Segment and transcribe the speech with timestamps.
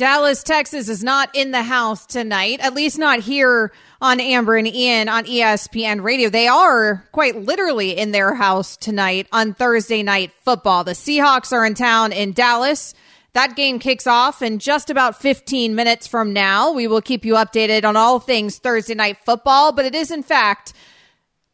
[0.00, 4.66] Dallas, Texas is not in the house tonight, at least not here on Amber and
[4.66, 6.30] Ian on ESPN radio.
[6.30, 10.84] They are quite literally in their house tonight on Thursday night football.
[10.84, 12.94] The Seahawks are in town in Dallas.
[13.34, 16.72] That game kicks off in just about 15 minutes from now.
[16.72, 20.22] We will keep you updated on all things Thursday night football, but it is in
[20.22, 20.72] fact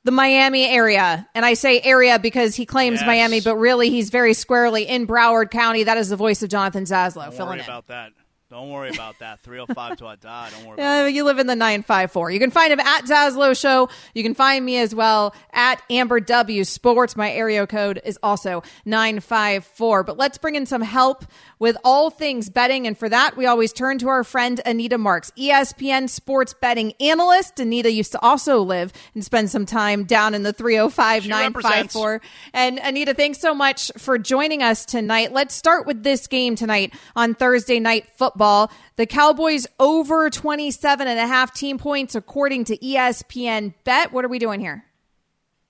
[0.04, 1.28] the Miami area.
[1.34, 3.08] And I say area because he claims Yes.
[3.08, 5.82] Miami, but really he's very squarely in Broward County.
[5.82, 7.64] That is the voice of Jonathan Zaslow Don't filling worry in.
[7.64, 8.12] about that.
[8.48, 9.40] Don't worry about that.
[9.40, 10.50] 305 to I die.
[10.50, 12.30] Don't worry about Uh, you live in the 954.
[12.30, 13.88] You can find him at Zaslow Show.
[14.14, 17.16] You can find me as well at Amber W Sports.
[17.16, 20.04] My area code is also 954.
[20.04, 21.24] But let's bring in some help
[21.58, 22.86] with all things betting.
[22.86, 27.58] And for that, we always turn to our friend Anita Marks, ESPN sports betting analyst.
[27.58, 32.20] Anita used to also live and spend some time down in the 305 She 954.
[32.52, 35.32] And Anita, thanks so much for joining us tonight.
[35.32, 38.35] Let's start with this game tonight on Thursday night football.
[38.38, 44.12] The Cowboys over 27 and a half team points according to ESPN Bet.
[44.12, 44.84] What are we doing here?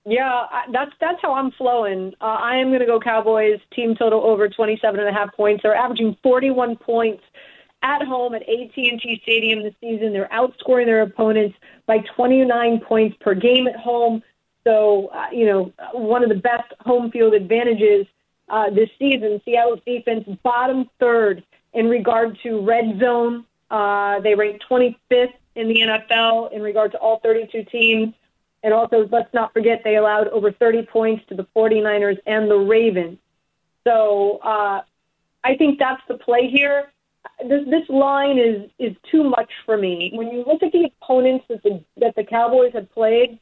[0.04, 2.14] Yeah, that's that's how I'm flowing.
[2.20, 3.58] Uh, I am going to go Cowboys.
[3.74, 5.64] Team total over 27 and a half points.
[5.64, 7.24] They're averaging 41 points
[7.82, 10.12] at home at AT&T Stadium this season.
[10.12, 11.56] They're outscoring their opponents
[11.86, 14.22] by 29 points per game at home.
[14.64, 18.06] So, uh, you know, one of the best home field advantages
[18.48, 19.40] uh, this season.
[19.44, 21.44] Seattle's defense bottom third
[21.76, 23.44] in regard to red zone.
[23.70, 28.14] Uh, they rank 25th in the NFL in regard to all 32 teams.
[28.62, 32.56] And also, let's not forget, they allowed over 30 points to the 49ers and the
[32.56, 33.18] Ravens.
[33.84, 34.82] So uh,
[35.44, 36.90] I think that's the play here.
[37.46, 40.10] This, this line is, is too much for me.
[40.14, 43.38] When you look at the opponents that the, that the Cowboys have played,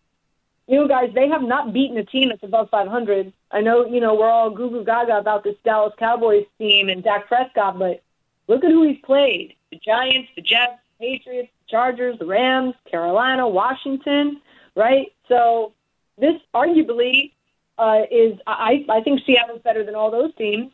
[0.67, 3.33] you know, guys, they have not beaten a team that's above 500.
[3.51, 7.05] I know, you know, we're all goo goo gaga about this Dallas Cowboys team and
[7.05, 8.03] Dak Prescott, but
[8.49, 14.41] look at who he's played the Giants, the Jets, Patriots, Chargers, the Rams, Carolina, Washington,
[14.77, 15.13] right?
[15.29, 15.73] So
[16.19, 17.33] this arguably
[17.79, 20.73] uh, is, I, I think Seattle's better than all those teams.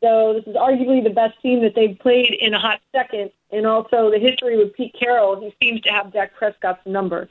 [0.00, 3.30] So this is arguably the best team that they've played in a hot second.
[3.50, 7.28] And also the history with Pete Carroll, he seems to have Dak Prescott's number.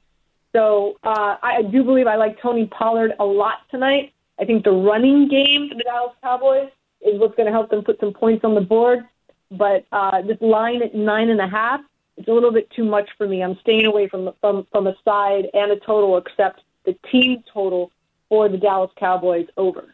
[0.54, 4.14] So uh, I do believe I like Tony Pollard a lot tonight.
[4.40, 6.70] I think the running game for the Dallas Cowboys
[7.02, 9.06] is what's going to help them put some points on the board.
[9.52, 11.82] But uh, this line at nine and a half,
[12.18, 13.44] it's a little bit too much for me.
[13.44, 17.92] I'm staying away from from from a side and a total, except the team total
[18.30, 19.94] for the Dallas Cowboys over.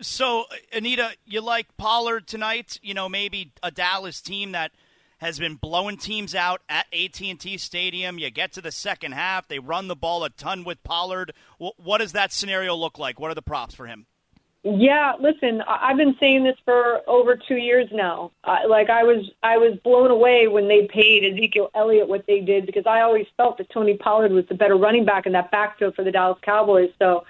[0.00, 2.78] So, Anita, you like Pollard tonight?
[2.82, 4.72] You know, maybe a Dallas team that
[5.18, 8.18] has been blowing teams out at AT&T Stadium.
[8.18, 11.32] You get to the second half, they run the ball a ton with Pollard.
[11.58, 13.18] What does that scenario look like?
[13.18, 14.06] What are the props for him?
[14.68, 18.32] Yeah, listen, I've been saying this for over two years now.
[18.42, 22.40] Uh, like I was, I was blown away when they paid Ezekiel Elliott what they
[22.40, 25.52] did because I always felt that Tony Pollard was the better running back in that
[25.52, 26.90] backfield for the Dallas Cowboys.
[26.98, 27.24] So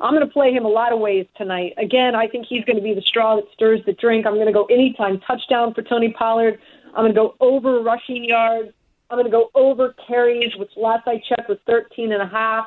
[0.00, 1.74] I'm going to play him a lot of ways tonight.
[1.76, 4.26] Again, I think he's going to be the straw that stirs the drink.
[4.26, 6.58] I'm going to go anytime touchdown for Tony Pollard.
[6.86, 8.72] I'm going to go over rushing yards.
[9.08, 12.66] I'm going to go over carries, which last I checked was 13 and a half.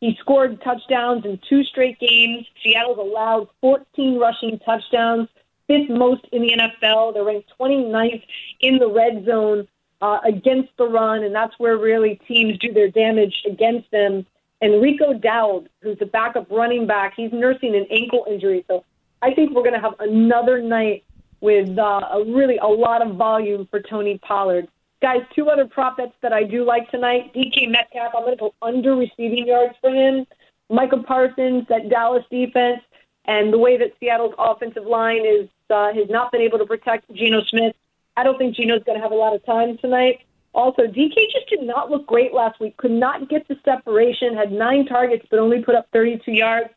[0.00, 2.46] He scored touchdowns in two straight games.
[2.62, 5.28] Seattle's allowed 14 rushing touchdowns,
[5.66, 7.14] fifth most in the NFL.
[7.14, 8.22] They're ranked 29th
[8.60, 9.66] in the red zone
[10.00, 14.26] uh, against the run, and that's where really teams do their damage against them.
[14.60, 18.64] And Rico Dowdle, who's the backup running back, he's nursing an ankle injury.
[18.68, 18.84] So
[19.22, 21.04] I think we're going to have another night
[21.40, 24.68] with uh, a really a lot of volume for Tony Pollard.
[25.04, 27.34] Guys, two other prop bets that I do like tonight.
[27.34, 30.24] DK Metcalf, I'm going to go under receiving yards for him.
[30.70, 32.80] Micah Parsons, that Dallas defense,
[33.26, 37.12] and the way that Seattle's offensive line is uh, has not been able to protect
[37.12, 37.76] Geno Smith.
[38.16, 40.20] I don't think Geno's going to have a lot of time tonight.
[40.54, 42.74] Also, DK just did not look great last week.
[42.78, 44.34] Could not get the separation.
[44.34, 46.70] Had nine targets, but only put up 32 yards.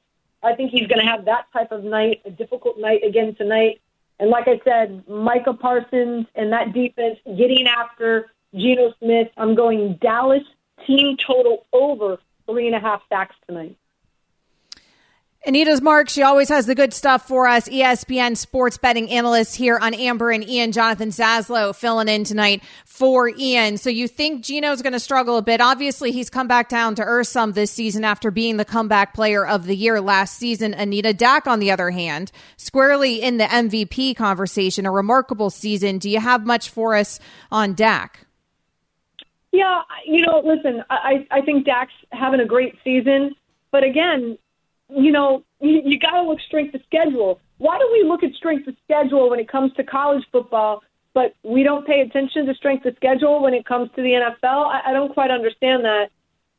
[0.44, 3.80] I think he's going to have that type of night, a difficult night again tonight.
[4.20, 9.28] And like I said, Micah Parsons and that defense getting after Geno Smith.
[9.38, 10.44] I'm going Dallas
[10.86, 13.78] team total over three and a half sacks tonight.
[15.48, 16.12] Anita Marks.
[16.12, 17.70] She always has the good stuff for us.
[17.70, 20.74] ESPN sports betting analyst here on Amber and Ian.
[20.74, 23.78] Jonathan Zaslow filling in tonight for Ian.
[23.78, 25.62] So you think Geno's going to struggle a bit?
[25.62, 29.48] Obviously, he's come back down to earth some this season after being the comeback player
[29.48, 30.74] of the year last season.
[30.74, 35.98] Anita Dak, on the other hand, squarely in the MVP conversation, a remarkable season.
[35.98, 37.22] Do you have much for us
[37.54, 38.28] on Dak?
[39.54, 43.34] Yeah, you know, listen, I, I think Dak's having a great season,
[43.72, 44.38] but again,
[44.90, 47.40] you know, you, you got to look strength of schedule.
[47.58, 51.36] Why do we look at strength of schedule when it comes to college football, but
[51.44, 54.68] we don't pay attention to strength of schedule when it comes to the NFL.
[54.68, 56.12] I, I don't quite understand that.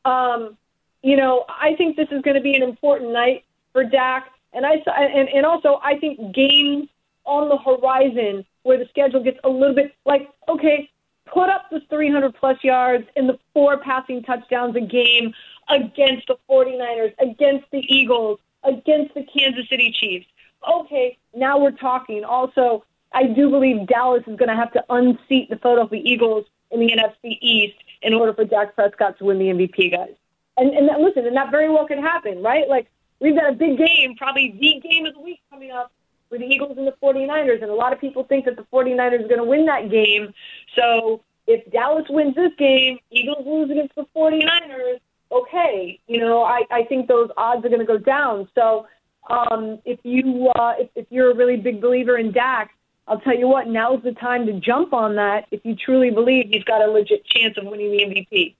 [0.09, 0.57] Um,
[1.01, 4.65] you know, I think this is going to be an important night for Dak, and
[4.65, 6.89] I and, and also I think games
[7.25, 10.89] on the horizon where the schedule gets a little bit like okay,
[11.33, 15.33] put up the 300 plus yards and the four passing touchdowns a game
[15.69, 20.25] against the 49ers, against the Eagles, against the Kansas City Chiefs.
[20.67, 22.23] Okay, now we're talking.
[22.23, 22.83] Also,
[23.13, 26.91] I do believe Dallas is going to have to unseat the Philadelphia Eagles in the
[26.91, 30.13] NFC East in order for Dak Prescott to win the MVP, guys.
[30.57, 32.67] And and that, listen, and that very well could happen, right?
[32.67, 32.87] Like
[33.19, 35.91] we've got a big game, probably the game of the week coming up
[36.29, 39.25] with the Eagles and the 49ers, and a lot of people think that the 49ers
[39.25, 40.33] are going to win that game.
[40.75, 44.99] So if Dallas wins this game, Eagles lose against the 49ers,
[45.31, 48.47] okay, you know, I, I think those odds are going to go down.
[48.55, 48.87] So
[49.29, 52.71] um, if you uh, if, if you're a really big believer in Dak,
[53.07, 56.49] I'll tell you what, now's the time to jump on that if you truly believe
[56.51, 58.55] he's got a legit chance of winning the MVP.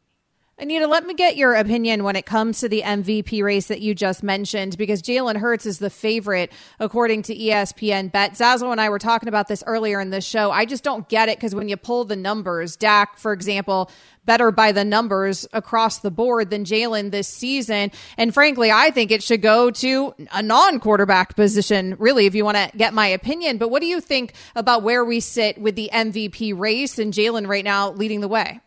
[0.62, 3.96] Anita, let me get your opinion when it comes to the MVP race that you
[3.96, 6.52] just mentioned, because Jalen Hurts is the favorite
[6.82, 8.34] according to ESPN Bet.
[8.34, 10.52] Zazzle and I were talking about this earlier in the show.
[10.52, 13.90] I just don't get it because when you pull the numbers, Dak, for example,
[14.26, 17.90] better by the numbers across the board than Jalen this season.
[18.18, 22.44] And frankly, I think it should go to a non quarterback position, really, if you
[22.44, 23.60] want to get my opinion.
[23.60, 27.48] But what do you think about where we sit with the MVP race and Jalen
[27.48, 28.60] right now leading the way?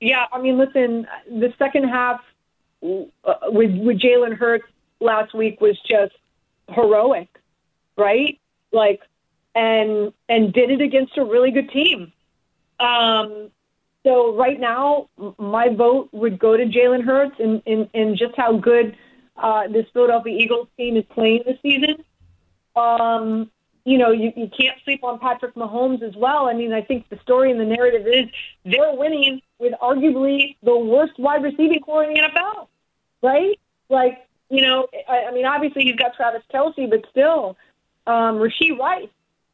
[0.00, 2.20] Yeah, I mean, listen, the second half
[2.82, 4.64] uh, with with Jalen Hurts
[5.00, 6.14] last week was just
[6.68, 7.28] heroic,
[7.96, 8.38] right?
[8.72, 9.02] Like,
[9.54, 12.12] and and did it against a really good team.
[12.78, 13.50] Um,
[14.02, 15.08] so right now,
[15.38, 18.96] my vote would go to Jalen Hurts and, and, and just how good
[19.36, 22.02] uh, this Philadelphia Eagles team is playing this season.
[22.74, 23.50] Um,
[23.84, 26.46] you know, you, you can't sleep on Patrick Mahomes as well.
[26.46, 28.26] I mean, I think the story and the narrative is
[28.64, 32.68] they're winning with arguably the worst wide receiving corps in the NFL,
[33.22, 33.58] right?
[33.88, 37.56] Like, you know, I, I mean, obviously he's got Travis Kelce, but still,
[38.06, 39.08] um, Rashee Rice.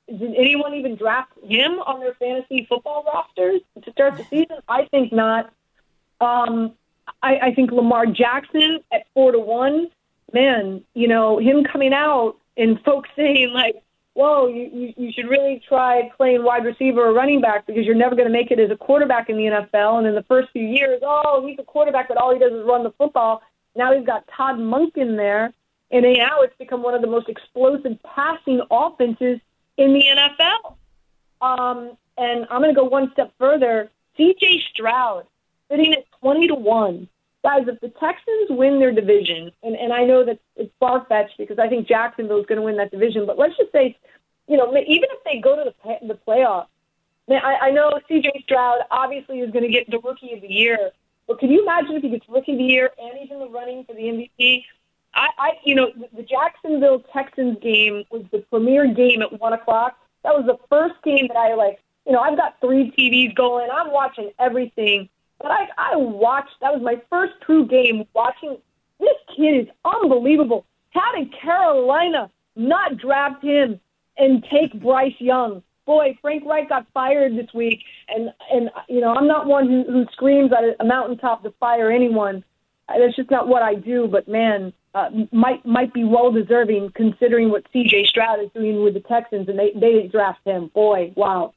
[0.09, 4.59] Did anyone even draft him on their fantasy football rosters to start the season?
[4.69, 5.53] I think not.
[6.21, 6.75] Um,
[7.23, 9.89] I, I think Lamar Jackson at four to one.
[10.33, 13.83] Man, you know him coming out and folks saying like,
[14.17, 17.95] whoa, you, you, you should really try playing wide receiver or running back because you're
[17.95, 19.99] never going to make it as a quarterback in the NFL.
[19.99, 22.65] And in the first few years, oh, he's a quarterback, but all he does is
[22.65, 23.43] run the football.
[23.77, 25.53] Now he's got Todd Monken there,
[25.91, 29.39] and now it's become one of the most explosive passing offenses
[29.77, 30.77] in the NFL.
[31.43, 33.91] Um, and I'm going to go one step further.
[34.17, 34.63] C.J.
[34.73, 35.27] Stroud
[35.71, 37.09] sitting at 20 to one.
[37.47, 41.39] Guys, if the Texans win their division, and, and I know that it's far fetched
[41.39, 43.97] because I think Jacksonville is going to win that division, but let's just say,
[44.49, 46.67] you know, even if they go to the the playoffs,
[47.29, 48.43] man, I, I know C.J.
[48.43, 50.91] Stroud obviously is going to get the Rookie of the Year,
[51.29, 53.49] but can you imagine if he gets Rookie of the Year and he's in the
[53.49, 54.65] running for the MVP?
[55.15, 59.97] I, I, you know, the Jacksonville Texans game was the premier game at one o'clock.
[60.25, 61.79] That was the first game that I like.
[62.07, 63.69] You know, I've got three TVs going.
[63.73, 65.09] I'm watching everything.
[65.41, 68.57] But I, I watched, that was my first true game watching.
[68.99, 70.65] This kid is unbelievable.
[70.91, 73.79] How did Carolina not draft him
[74.17, 75.63] and take Bryce Young?
[75.85, 77.79] Boy, Frank Reich got fired this week,
[78.09, 81.93] and and you know I'm not one who, who screams at a mountaintop to fire
[81.93, 82.43] anyone.
[82.89, 84.09] That's just not what I do.
[84.11, 88.07] But man, uh, might might be well deserving considering what C.J.
[88.07, 90.73] Stroud is doing with the Texans, and they they didn't draft him.
[90.75, 91.53] Boy, wow.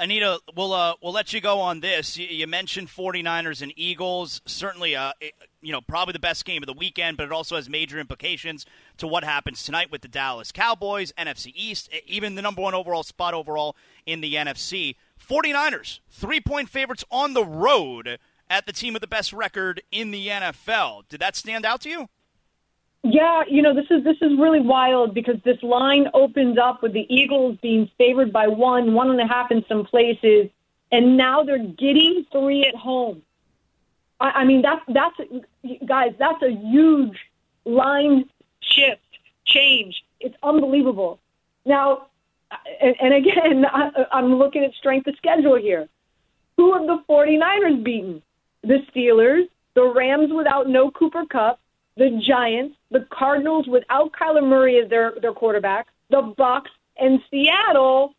[0.00, 2.16] Anita, we'll uh, we'll let you go on this.
[2.16, 4.40] You, you mentioned 49ers and Eagles.
[4.46, 7.56] Certainly, uh, it, you know, probably the best game of the weekend, but it also
[7.56, 8.64] has major implications
[8.98, 13.02] to what happens tonight with the Dallas Cowboys, NFC East, even the number one overall
[13.02, 13.76] spot overall
[14.06, 14.94] in the NFC.
[15.18, 20.12] 49ers, three point favorites on the road at the team with the best record in
[20.12, 21.08] the NFL.
[21.08, 22.08] Did that stand out to you?
[23.10, 26.92] Yeah, you know, this is this is really wild because this line opens up with
[26.92, 30.50] the Eagles being favored by one, one and a half in some places,
[30.92, 33.22] and now they're getting three at home.
[34.20, 35.16] I, I mean, that's that's
[35.86, 37.16] guys, that's a huge
[37.64, 38.28] line
[38.60, 39.00] shift
[39.46, 40.04] change.
[40.20, 41.18] It's unbelievable.
[41.64, 42.08] Now,
[42.78, 45.88] and, and again, I, I'm looking at strength of schedule here.
[46.58, 48.22] Who have the 49ers beaten?
[48.64, 51.58] The Steelers, the Rams without no Cooper Kupp,
[51.98, 58.14] the Giants, the Cardinals without Kyler Murray as their their quarterback, the Bucs, and Seattle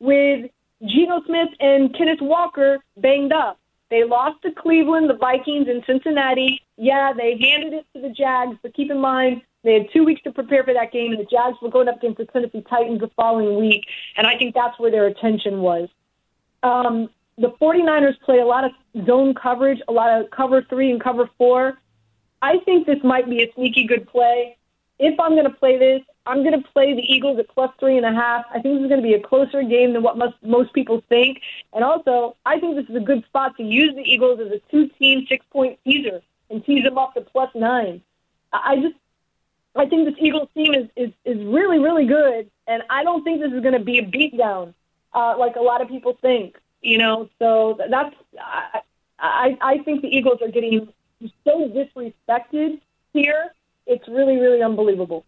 [0.00, 0.50] with
[0.84, 3.58] Geno Smith and Kenneth Walker banged up.
[3.90, 6.60] They lost to Cleveland, the Vikings, and Cincinnati.
[6.76, 10.22] Yeah, they handed it to the Jags, but keep in mind They had two weeks
[10.22, 13.00] to prepare for that game, and the Jags were going up against the Tennessee Titans
[13.00, 13.84] the following week,
[14.16, 15.88] and I think that's where their attention was.
[16.62, 18.72] Um, the 49ers play a lot of
[19.06, 21.78] zone coverage, a lot of cover three and cover four.
[22.42, 24.56] I think this might be a sneaky good play.
[24.98, 27.96] If I'm going to play this, I'm going to play the Eagles at plus three
[27.96, 28.44] and a half.
[28.50, 31.02] I think this is going to be a closer game than what most, most people
[31.08, 31.40] think.
[31.72, 34.60] And also, I think this is a good spot to use the Eagles as a
[34.70, 38.02] two-team six-point teaser and tease them up to plus nine.
[38.52, 38.96] I just,
[39.76, 43.40] I think this Eagles team is is is really really good, and I don't think
[43.40, 44.74] this is going to be a beatdown
[45.12, 46.56] uh, like a lot of people think.
[46.80, 48.80] You know, so that's I,
[49.18, 50.88] I I think the Eagles are getting
[51.44, 52.80] so disrespected
[53.12, 53.52] here.
[53.86, 55.24] It's really really unbelievable.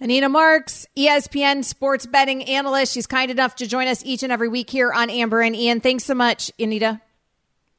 [0.00, 2.92] Anita Marks, ESPN sports betting analyst.
[2.92, 5.80] She's kind enough to join us each and every week here on Amber and Ian.
[5.80, 7.00] Thanks so much, Anita.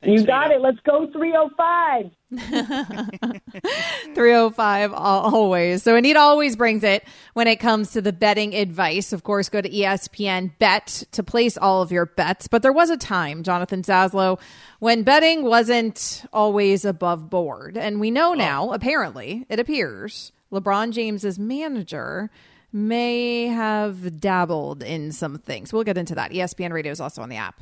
[0.06, 0.60] Thanks, you got Anita.
[0.60, 0.62] it.
[0.62, 2.12] Let's go 305.
[4.16, 5.84] 305 always.
[5.84, 9.14] So Anita always brings it when it comes to the betting advice.
[9.14, 12.48] Of course, go to ESPN Bet to place all of your bets.
[12.48, 14.40] But there was a time, Jonathan Zaslow,
[14.80, 17.78] when betting wasn't always above board.
[17.78, 18.36] And we know oh.
[18.36, 22.30] now, apparently, it appears LeBron James's manager
[22.72, 25.72] may have dabbled in some things.
[25.72, 26.32] We'll get into that.
[26.32, 27.62] ESPN Radio is also on the app.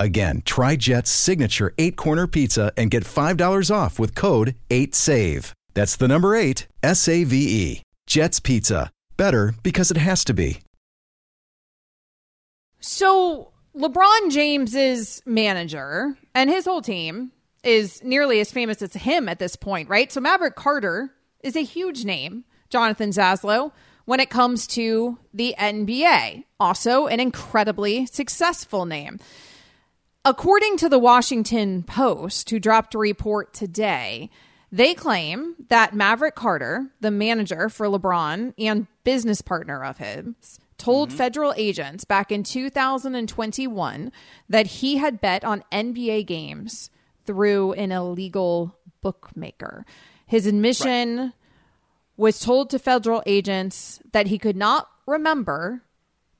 [0.00, 5.52] Again, try Jet's signature eight corner pizza and get $5 off with code 8SAVE.
[5.74, 7.82] That's the number eight, S A V E.
[8.06, 8.90] Jet's Pizza.
[9.18, 10.60] Better because it has to be.
[12.80, 17.30] So, LeBron James's manager and his whole team
[17.62, 20.10] is nearly as famous as him at this point, right?
[20.10, 21.10] So, Maverick Carter
[21.44, 23.72] is a huge name, Jonathan Zaslow,
[24.06, 26.44] when it comes to the NBA.
[26.58, 29.18] Also, an incredibly successful name.
[30.24, 34.28] According to the Washington Post, who dropped a report today,
[34.70, 41.08] they claim that Maverick Carter, the manager for LeBron and business partner of his, told
[41.08, 41.18] mm-hmm.
[41.18, 44.12] federal agents back in 2021
[44.48, 46.90] that he had bet on NBA games
[47.24, 49.86] through an illegal bookmaker.
[50.26, 51.32] His admission right.
[52.18, 55.82] was told to federal agents that he could not remember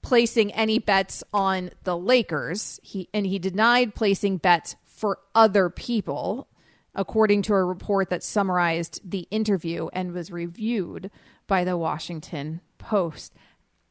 [0.02, 2.80] placing any bets on the Lakers.
[2.82, 6.48] He and he denied placing bets for other people,
[6.94, 11.10] according to a report that summarized the interview and was reviewed
[11.46, 13.34] by the Washington Post.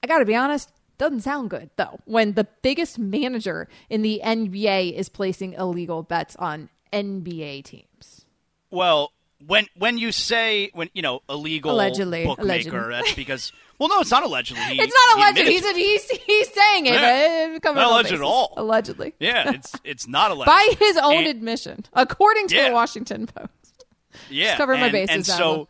[0.01, 1.99] I got to be honest, doesn't sound good though.
[2.05, 8.25] When the biggest manager in the NBA is placing illegal bets on NBA teams.
[8.71, 9.11] Well,
[9.45, 12.91] when when you say when you know illegal allegedly bookmaker, allegedly.
[12.91, 14.61] that's because well, no, it's not allegedly.
[14.63, 15.37] He, it's not alleged.
[15.39, 17.57] He he's, he's he's saying it, yeah.
[17.63, 18.53] but not alleged at all.
[18.57, 22.67] Allegedly, yeah, it's it's not alleged by his own and, admission, according to yeah.
[22.67, 23.85] the Washington Post.
[24.29, 25.15] Yeah, Just cover my bases.
[25.15, 25.69] And so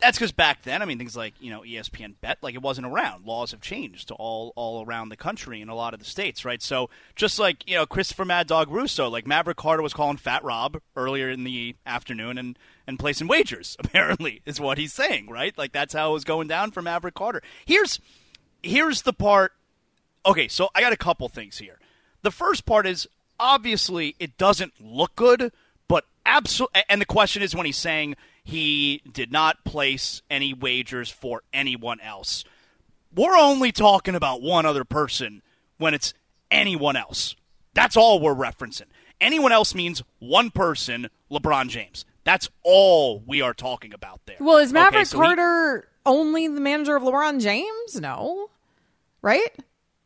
[0.00, 2.86] that's because back then, I mean, things like you know ESPN Bet, like it wasn't
[2.86, 3.26] around.
[3.26, 6.62] Laws have changed all all around the country in a lot of the states, right?
[6.62, 10.42] So just like you know Christopher Mad Dog Russo, like Maverick Carter was calling Fat
[10.44, 13.76] Rob earlier in the afternoon and and placing wagers.
[13.80, 15.56] Apparently, is what he's saying, right?
[15.56, 17.42] Like that's how it was going down for Maverick Carter.
[17.64, 18.00] Here's
[18.62, 19.52] here's the part.
[20.26, 21.78] Okay, so I got a couple things here.
[22.22, 23.06] The first part is
[23.38, 25.52] obviously it doesn't look good,
[25.88, 26.82] but absolutely.
[26.88, 32.00] And the question is when he's saying he did not place any wagers for anyone
[32.00, 32.44] else.
[33.14, 35.42] We're only talking about one other person
[35.78, 36.14] when it's
[36.50, 37.36] anyone else.
[37.74, 38.86] That's all we're referencing.
[39.20, 42.04] Anyone else means one person, LeBron James.
[42.24, 44.36] That's all we are talking about there.
[44.40, 48.00] Well, is Maverick okay, so Carter he, only the manager of LeBron James?
[48.00, 48.48] No.
[49.22, 49.54] Right?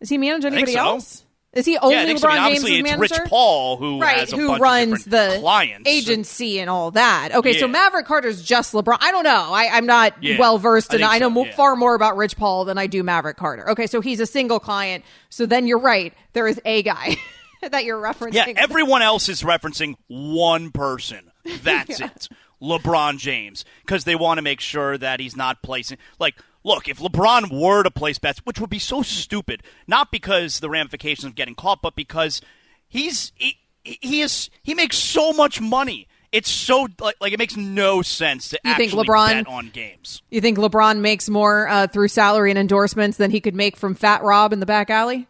[0.00, 0.78] Is he manage anybody so.
[0.80, 1.24] else?
[1.54, 2.28] Is he only yeah, LeBron so.
[2.28, 3.00] I mean, James' obviously, manager?
[3.00, 5.88] Rich Paul who right, has a who bunch runs of the clients.
[5.88, 7.30] agency and all that.
[7.34, 7.72] Okay, so Yeah.
[7.72, 8.98] Maverick Carter's just LeBron.
[9.00, 9.48] I don't know.
[9.52, 11.00] I, I'm not Yeah, well versed I in.
[11.00, 13.70] think I know so, far more about Rich Paul than I do Maverick Carter.
[13.70, 15.04] Okay, so he's a single client.
[15.30, 16.12] So then you're right.
[16.34, 17.16] There is a guy
[17.62, 18.34] that you're referencing.
[18.34, 21.27] Yeah, everyone else is referencing one person.
[21.62, 22.28] That's it.
[22.62, 23.64] LeBron James.
[23.82, 25.98] Because they want to make sure that he's not placing.
[26.18, 30.60] Like, look, if LeBron were to place bets, which would be so stupid, not because
[30.60, 32.40] the ramifications of getting caught, but because
[32.88, 33.32] he's.
[33.36, 36.08] He, he is he makes so much money.
[36.30, 39.70] It's so like, like it makes no sense to You think actually LeBron- bet on
[39.70, 40.22] games.
[40.30, 43.94] You think LeBron makes more uh, through salary and endorsements than he could make from
[43.94, 45.26] Fat Rob in the back alley?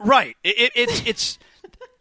[0.00, 0.36] Right.
[0.42, 1.38] It, it, it's it's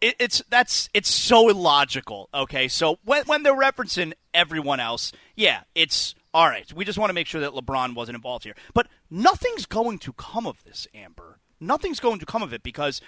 [0.01, 2.29] it, it's that's it's so illogical.
[2.33, 6.71] Okay, so when when they're referencing everyone else, yeah, it's all right.
[6.73, 10.13] We just want to make sure that LeBron wasn't involved here, but nothing's going to
[10.13, 11.39] come of this, Amber.
[11.59, 13.01] Nothing's going to come of it because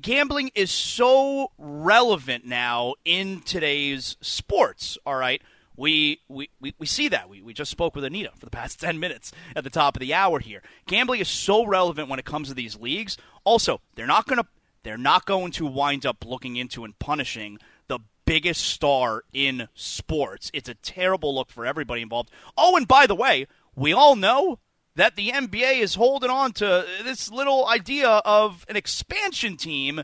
[0.00, 4.98] gambling is so relevant now in today's sports.
[5.06, 5.42] All right.
[5.76, 7.28] We, we, we, we see that.
[7.28, 10.00] We, we just spoke with Anita for the past 10 minutes at the top of
[10.00, 10.60] the hour here.
[10.88, 13.16] Gambling is so relevant when it comes to these leagues.
[13.44, 14.46] Also, they're not going to
[14.82, 17.58] they're not going to wind up looking into and punishing
[17.88, 20.50] the biggest star in sports.
[20.52, 22.30] It's a terrible look for everybody involved.
[22.56, 24.58] Oh, and by the way, we all know
[24.94, 30.02] that the NBA is holding on to this little idea of an expansion team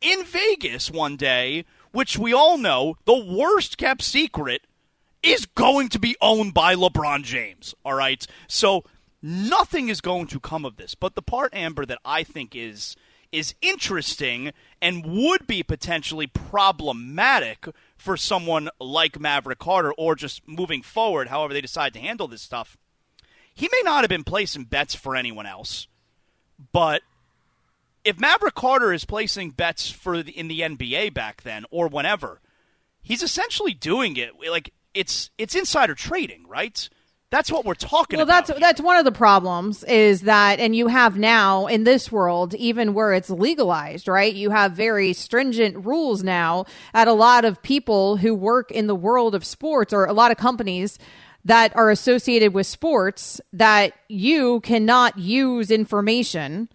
[0.00, 4.62] in Vegas one day, which we all know the worst kept secret
[5.22, 7.74] is going to be owned by LeBron James.
[7.84, 8.24] All right.
[8.46, 8.84] So
[9.20, 10.94] nothing is going to come of this.
[10.94, 12.96] But the part, Amber, that I think is
[13.32, 17.66] is interesting and would be potentially problematic
[17.96, 22.42] for someone like Maverick Carter or just moving forward, however they decide to handle this
[22.42, 22.76] stuff.
[23.54, 25.88] He may not have been placing bets for anyone else,
[26.72, 27.02] but
[28.04, 32.40] if Maverick Carter is placing bets for the, in the NBA back then or whenever,
[33.02, 36.88] he's essentially doing it like it's it's insider trading, right?
[37.30, 38.32] That's what we're talking Well, about.
[38.32, 38.60] Well, that's here.
[38.60, 42.94] that's one of the problems is that, and you have now in this world, even
[42.94, 44.34] where it's legalized, right?
[44.34, 48.94] You have very stringent rules now at a lot of people who work in the
[48.94, 50.98] world of sports, or a lot of companies
[51.44, 56.68] that are associated with sports that you cannot use information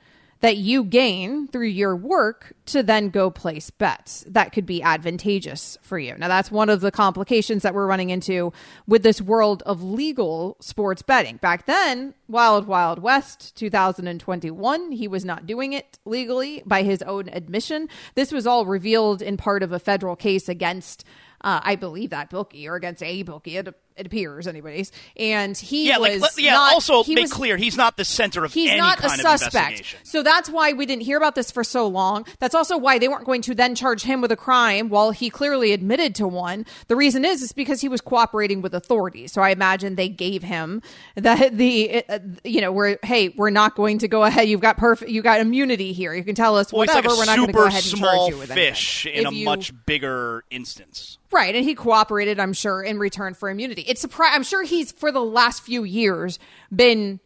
[0.43, 5.77] that you gain through your work to then go place bets that could be advantageous
[5.81, 6.13] for you.
[6.17, 8.51] Now, that's one of the complications that we're running into
[8.85, 11.37] with this world of legal sports betting.
[11.37, 17.29] Back then, Wild Wild West 2021, he was not doing it legally by his own
[17.29, 17.87] admission.
[18.15, 21.05] This was all revealed in part of a federal case against.
[21.39, 23.55] Uh, I believe that bookie or against a bookie.
[23.55, 24.91] It, it appears, anyways.
[25.17, 26.51] And he yeah, was like yeah.
[26.53, 29.01] not- also, he make was- clear he's not the center of He's any not a
[29.01, 29.53] kind of suspect.
[29.55, 29.99] investigation.
[30.03, 32.25] So that's why we didn't hear about this for so long.
[32.39, 35.29] That's also why they weren't going to then charge him with a crime while he
[35.29, 36.65] clearly admitted to one.
[36.87, 39.31] The reason is is because he was cooperating with authorities.
[39.31, 40.81] So I imagine they gave him
[41.15, 44.47] that the uh, you know we're hey we're not going to go ahead.
[44.47, 45.11] You've got perfect.
[45.11, 46.13] You got immunity here.
[46.13, 47.09] You can tell us Well, whatever.
[47.09, 49.21] like we're not going to go ahead and charge you with fish anything.
[49.21, 51.17] in If a you- much bigger instance.
[51.31, 53.82] Right, and he cooperated, I'm sure, in return for immunity.
[53.87, 54.31] It's surprise.
[54.33, 56.39] I'm sure he's for the last few years
[56.73, 57.19] been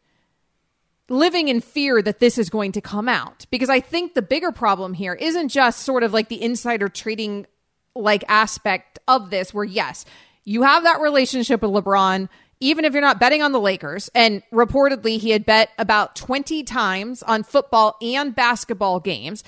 [1.09, 4.51] living in fear that this is going to come out because I think the bigger
[4.51, 7.47] problem here isn't just sort of like the insider trading
[7.95, 10.05] like aspect of this where yes,
[10.43, 14.41] you have that relationship with LeBron even if you're not betting on the Lakers and
[14.51, 19.43] reportedly he had bet about 20 times on football and basketball games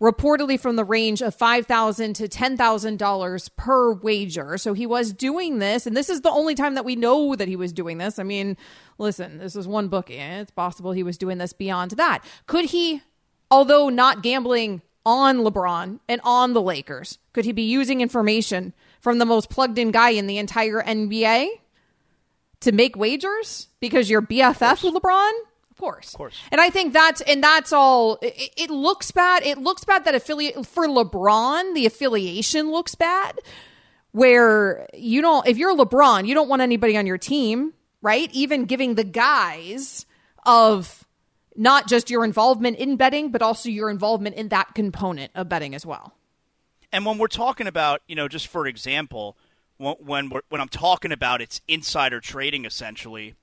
[0.00, 4.56] reportedly from the range of 5,000 to $10,000 per wager.
[4.56, 7.48] So he was doing this, and this is the only time that we know that
[7.48, 8.18] he was doing this.
[8.18, 8.56] I mean,
[8.98, 12.24] listen, this is one bookie, and it's possible he was doing this beyond that.
[12.46, 13.02] Could he,
[13.50, 19.18] although not gambling on LeBron and on the Lakers, could he be using information from
[19.18, 21.48] the most plugged in guy in the entire NBA
[22.60, 25.32] to make wagers because you're BFF with LeBron?
[25.80, 26.12] Of course.
[26.12, 26.38] Of course.
[26.52, 29.42] And I think that's and that's all it, it looks bad.
[29.44, 33.38] It looks bad that affiliate for LeBron, the affiliation looks bad
[34.12, 38.28] where you don't if you're LeBron, you don't want anybody on your team, right?
[38.32, 40.04] Even giving the guys
[40.44, 41.06] of
[41.56, 45.74] not just your involvement in betting, but also your involvement in that component of betting
[45.74, 46.14] as well.
[46.92, 49.38] And when we're talking about, you know, just for example,
[49.78, 53.34] when when, we're, when I'm talking about it's insider trading, essentially,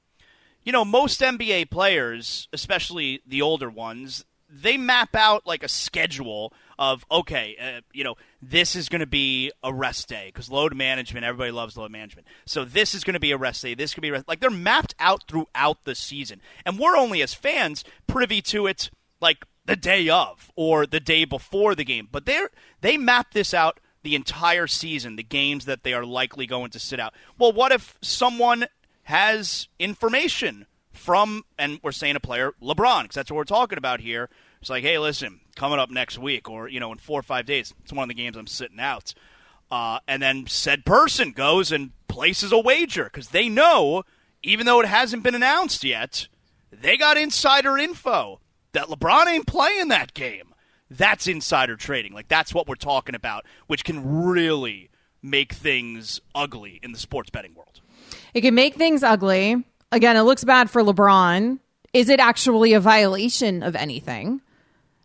[0.68, 6.52] you know, most NBA players, especially the older ones, they map out like a schedule
[6.78, 10.76] of okay, uh, you know, this is going to be a rest day because load
[10.76, 11.24] management.
[11.24, 12.28] Everybody loves load management.
[12.46, 13.76] So this is going to be a rest day.
[13.76, 14.28] This could be rest.
[14.28, 18.90] Like they're mapped out throughout the season, and we're only as fans privy to it
[19.22, 22.10] like the day of or the day before the game.
[22.12, 22.42] But they
[22.82, 26.80] they map this out the entire season, the games that they are likely going to
[26.80, 27.14] sit out.
[27.38, 28.68] Well, what if someone
[29.08, 34.02] has information from, and we're saying a player, LeBron, because that's what we're talking about
[34.02, 34.30] here.
[34.60, 37.46] It's like, hey, listen, coming up next week or, you know, in four or five
[37.46, 39.14] days, it's one of the games I'm sitting out.
[39.72, 44.04] Uh, and then said person goes and places a wager because they know,
[44.44, 46.28] even though it hasn't been announced yet,
[46.70, 48.42] they got insider info
[48.74, 50.54] that LeBron ain't playing that game.
[50.92, 52.12] That's insider trading.
[52.12, 54.90] Like, that's what we're talking about, which can really
[55.22, 57.80] make things ugly in the sports betting world.
[58.34, 59.64] It can make things ugly.
[59.92, 61.60] Again, it looks bad for LeBron.
[61.94, 64.42] Is it actually a violation of anything?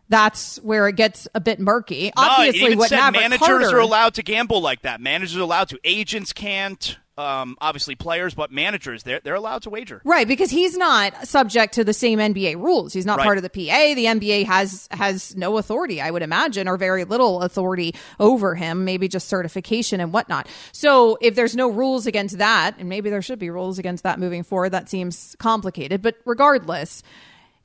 [0.09, 2.11] That's where it gets a bit murky.
[2.15, 5.01] No, Obviously, what said Maverick managers Carter, are allowed to gamble like that.
[5.01, 5.79] Managers are allowed to.
[5.83, 6.97] Agents can't.
[7.15, 10.01] Um, obviously, players, but managers they're they're allowed to wager.
[10.03, 12.91] Right, because he's not subject to the same NBA rules.
[12.91, 13.25] He's not Right.
[13.25, 13.93] part of the PA.
[13.93, 18.83] The NBA has has no authority, I would imagine, or very little authority over him,
[18.83, 20.47] maybe just certification and whatnot.
[20.71, 24.19] So if there's no rules against that, and maybe there should be rules against that
[24.19, 26.01] moving forward, that seems complicated.
[26.01, 27.03] But regardless,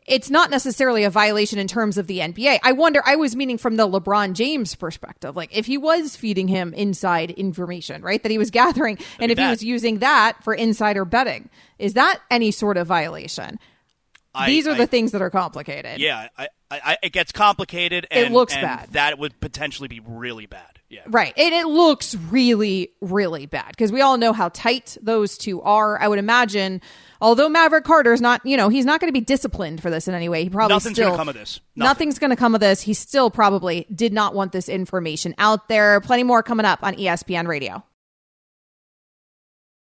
[0.08, 2.58] it's not necessarily a violation in terms of the NBA.
[2.62, 5.36] I wonder, I was meaning from the LeBron James perspective.
[5.36, 9.38] Like, if he was feeding him inside information, right, that he was gathering, and if
[9.38, 13.58] he was using that for insider betting, is that any sort of violation?
[14.34, 16.00] I- These are I- the things that are complicated.
[16.00, 16.28] Yeah,
[16.70, 18.06] I, it gets complicated.
[18.10, 18.88] And, it looks bad.
[18.92, 20.78] That would potentially be really bad.
[20.90, 21.00] Yeah.
[21.06, 21.32] Right.
[21.36, 26.00] And it looks really, really bad because we all know how tight those two are.
[26.00, 26.80] I would imagine,
[27.20, 30.08] although Maverick Carter is not, you know, he's not going to be disciplined for this
[30.08, 30.44] in any way.
[30.44, 31.60] He probably Nothing's gonna come of this.
[31.76, 31.88] Nothing.
[31.88, 32.82] Nothing's going to come of this.
[32.82, 36.00] He still probably did not want this information out there.
[36.00, 37.84] Plenty more coming up on ESPN Radio.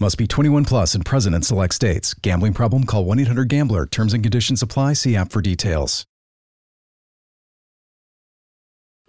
[0.00, 2.14] Must be 21 plus and present in select states.
[2.14, 2.84] Gambling problem?
[2.84, 3.84] Call 1 800 Gambler.
[3.86, 4.94] Terms and conditions apply.
[4.94, 6.06] See app for details.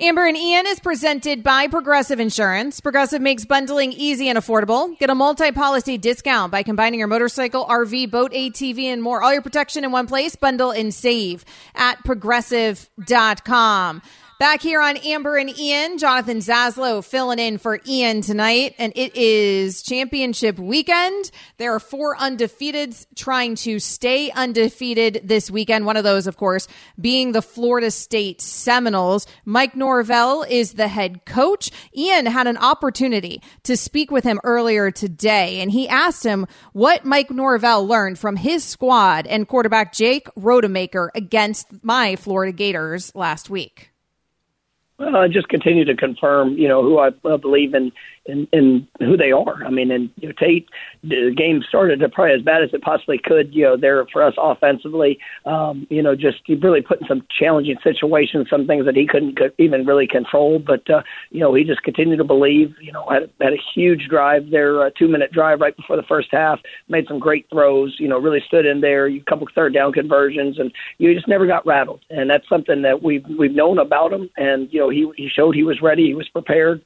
[0.04, 2.82] Amber and Ian is presented by Progressive Insurance.
[2.82, 4.98] Progressive makes bundling easy and affordable.
[4.98, 9.22] Get a multi-policy discount by combining your motorcycle, RV, boat, ATV, and more.
[9.22, 10.36] All your protection in one place.
[10.36, 14.02] Bundle and save at progressive.com.
[14.42, 19.16] Back here on Amber and Ian, Jonathan Zaslow filling in for Ian tonight, and it
[19.16, 21.30] is championship weekend.
[21.60, 25.86] There are four undefeateds trying to stay undefeated this weekend.
[25.86, 26.68] One of those, of course,
[27.00, 29.28] being the Florida State Seminoles.
[29.46, 31.70] Mike Norvell is the head coach.
[31.96, 37.06] Ian had an opportunity to speak with him earlier today, and he asked him what
[37.06, 43.48] Mike Norvell learned from his squad and quarterback Tate Rodemaker against my Florida Gators last
[43.48, 43.91] week.
[45.02, 47.92] Uh, just continue to confirm, you know, who I uh, believe in,
[48.26, 49.64] in, in who they are.
[49.66, 50.70] I mean, and you know, Tate,
[51.04, 53.54] the game started probably as bad as it possibly could.
[53.54, 57.78] You know, there for us offensively, um, you know, just really put in some challenging
[57.84, 60.60] situations, some things that he couldn't could even really control.
[60.60, 62.76] But uh, you know, he just continued to believe.
[62.80, 66.04] You know, had had a huge drive there, a two minute drive right before the
[66.04, 66.60] first half.
[66.90, 67.96] Made some great throws.
[68.00, 69.08] You know, really stood in there.
[69.08, 72.02] A couple third down conversions, and you just never got rattled.
[72.12, 74.30] And that's something that we've we've known about him.
[74.38, 76.06] And you know, he he showed he was ready.
[76.06, 76.84] He was prepared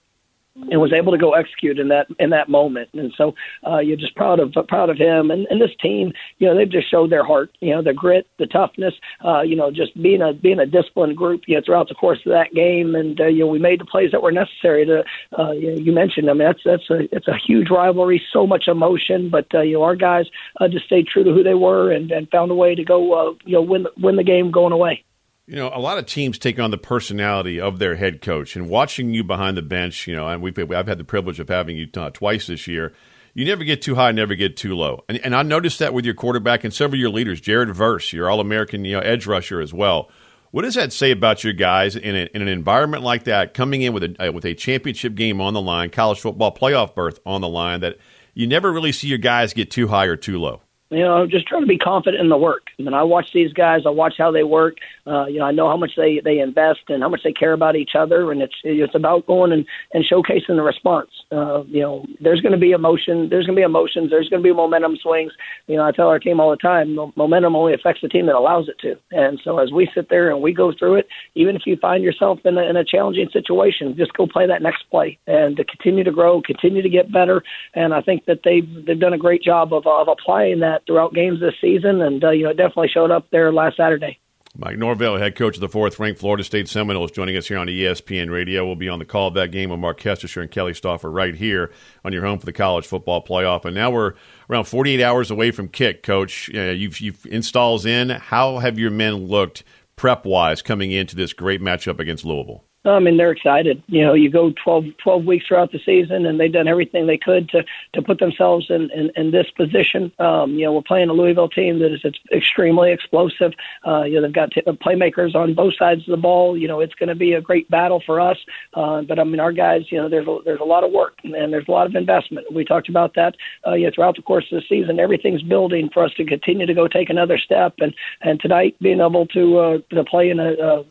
[0.56, 2.90] and was able to go execute in that in that moment.
[2.94, 3.36] And so
[3.68, 6.14] uh, you're just proud of proud of him and, and this team.
[6.40, 7.56] You know they've just showed their heart.
[7.60, 8.94] You know the grit, the toughness.
[9.24, 11.44] Uh, you know just being a being a disciplined group.
[11.48, 13.86] You know throughout the course of that game, and uh, you know we made the
[13.86, 15.04] plays that were necessary to.
[15.38, 16.30] Uh, you, know, you mentioned.
[16.30, 19.30] I mean that's that's a it's a huge rivalry, so much emotion.
[19.30, 20.26] But uh, you know our guys
[20.60, 23.14] uh, just stayed true to who they were and, and found a way to go.
[23.14, 25.04] Uh, you know win win the game going away.
[25.48, 28.68] You know, a lot of teams take on the personality of their head coach, and
[28.68, 31.78] watching you behind the bench, you know, and we've I've had the privilege of having
[31.78, 32.94] you uh, twice this year.
[33.36, 36.04] You never get too high, never get too low, and, and I noticed that with
[36.04, 39.28] your quarterback and several of your leaders, Jared Verse, your All American, you know, edge
[39.28, 40.10] rusher as well.
[40.50, 43.82] What does that say about your guys in, a, in an environment like that, coming
[43.84, 47.20] in with a uh, with a championship game on the line, college football playoff berth
[47.24, 47.98] on the line, that
[48.34, 50.62] you never really see your guys get too high or too low?
[50.96, 52.68] You know, just trying to be confident in the work.
[52.80, 53.82] I mean, I watch these guys.
[53.86, 54.78] I watch how they work.
[55.06, 57.52] Uh, you know, I know how much they they invest and how much they care
[57.52, 61.10] about each other, and it's it's about going and and showcasing the response.
[61.34, 63.28] Uh, you know, there's going to be emotion.
[63.28, 64.10] There's going to be emotions.
[64.10, 65.34] There's going to be momentum swings.
[65.68, 68.36] You know, I tell our team all the time, momentum only affects the team that
[68.36, 68.98] allows it to.
[69.12, 72.04] And so as we sit there and we go through it, even if you find
[72.04, 75.66] yourself in a, in a challenging situation, just go play that next play and to
[75.66, 77.44] continue to grow, continue to get better.
[77.74, 81.14] And I think that they've they've done a great job of of applying that throughout
[81.14, 84.20] games this season, and uh, you know, it definitely showed up there last Saturday.
[84.58, 87.68] Mike Norvell, head coach of the fourth ranked Florida State Seminoles, joining us here on
[87.68, 88.66] ESPN Radio.
[88.66, 91.36] We'll be on the call of that game with Marc Kestecher and Kelly Stouffer right
[91.36, 91.72] here
[92.06, 93.66] on your home for the college football playoff.
[93.66, 94.14] And now we're
[94.50, 96.50] around 48 hours away from kick, Coach.
[96.56, 98.10] Uh, you've, you've installs in.
[98.10, 99.66] How have your men looked
[99.98, 102.64] prep wise coming into this great matchup against Louisville?
[102.86, 103.82] I mean, they're excited.
[103.88, 107.18] You know, you go 12, 12 weeks throughout the season, and they've done everything they
[107.18, 110.12] could to to put themselves in in, in this position.
[110.20, 113.54] Um, you know, we're playing a Louisville team that is extremely explosive.
[113.86, 116.58] Uh, you know, they've got t- playmakers on both sides of the ball.
[116.58, 118.38] You know, it's going to be a great battle for us.
[118.74, 121.18] Uh, but I mean, our guys, you know, there's a, there's a lot of work
[121.24, 122.52] and there's a lot of investment.
[122.54, 123.36] We talked about that.
[123.66, 126.66] Uh, you know, throughout the course of the season, everything's building for us to continue
[126.66, 127.76] to go take another step.
[127.80, 130.86] And and tonight, being able to uh, to play in a, a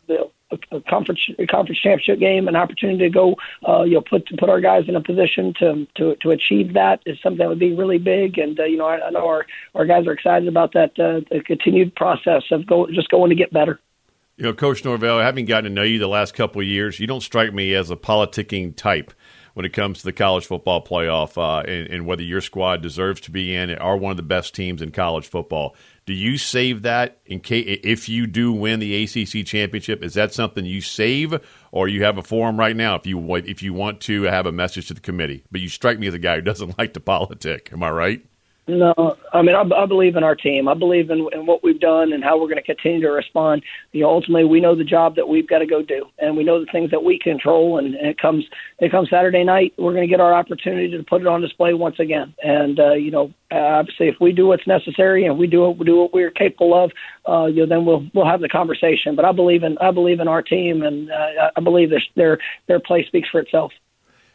[0.51, 3.35] a, conference a conference championship game, an opportunity to go,
[3.67, 7.01] uh, you know, put put our guys in a position to to to achieve that
[7.05, 8.37] is something that would be really big.
[8.37, 11.21] And uh, you know, I, I know our our guys are excited about that uh,
[11.29, 13.79] the continued process of go just going to get better.
[14.37, 17.07] You know, Coach Norvell, having gotten to know you the last couple of years, you
[17.07, 19.13] don't strike me as a politicking type
[19.53, 23.21] when it comes to the college football playoff uh, and, and, whether your squad deserves
[23.21, 25.73] to be in are one of the best teams in college football.
[26.05, 30.03] Do you save that in case if you do win the ACC championship?
[30.03, 31.33] Is that something you save,
[31.71, 34.51] or you have a forum right now if you if you want to have a
[34.51, 35.43] message to the committee?
[35.51, 37.71] But you strike me as a guy who doesn't like to politic.
[37.73, 38.25] Am I right?
[38.67, 40.67] No, I mean I, I believe in our team.
[40.67, 43.61] I believe in, in what we've done and how we're going to continue to respond.
[43.91, 46.43] You know, ultimately we know the job that we've got to go do, and we
[46.43, 47.77] know the things that we control.
[47.77, 48.43] And, and it comes
[48.79, 49.73] it comes Saturday night.
[49.77, 52.33] We're going to get our opportunity to put it on display once again.
[52.41, 55.85] And uh, you know, obviously, if we do what's necessary and we do what we
[55.85, 56.91] do what we're capable of,
[57.29, 59.15] uh, you know, then we'll we'll have the conversation.
[59.15, 62.39] But I believe in I believe in our team, and uh, I believe their their
[62.67, 63.71] their play speaks for itself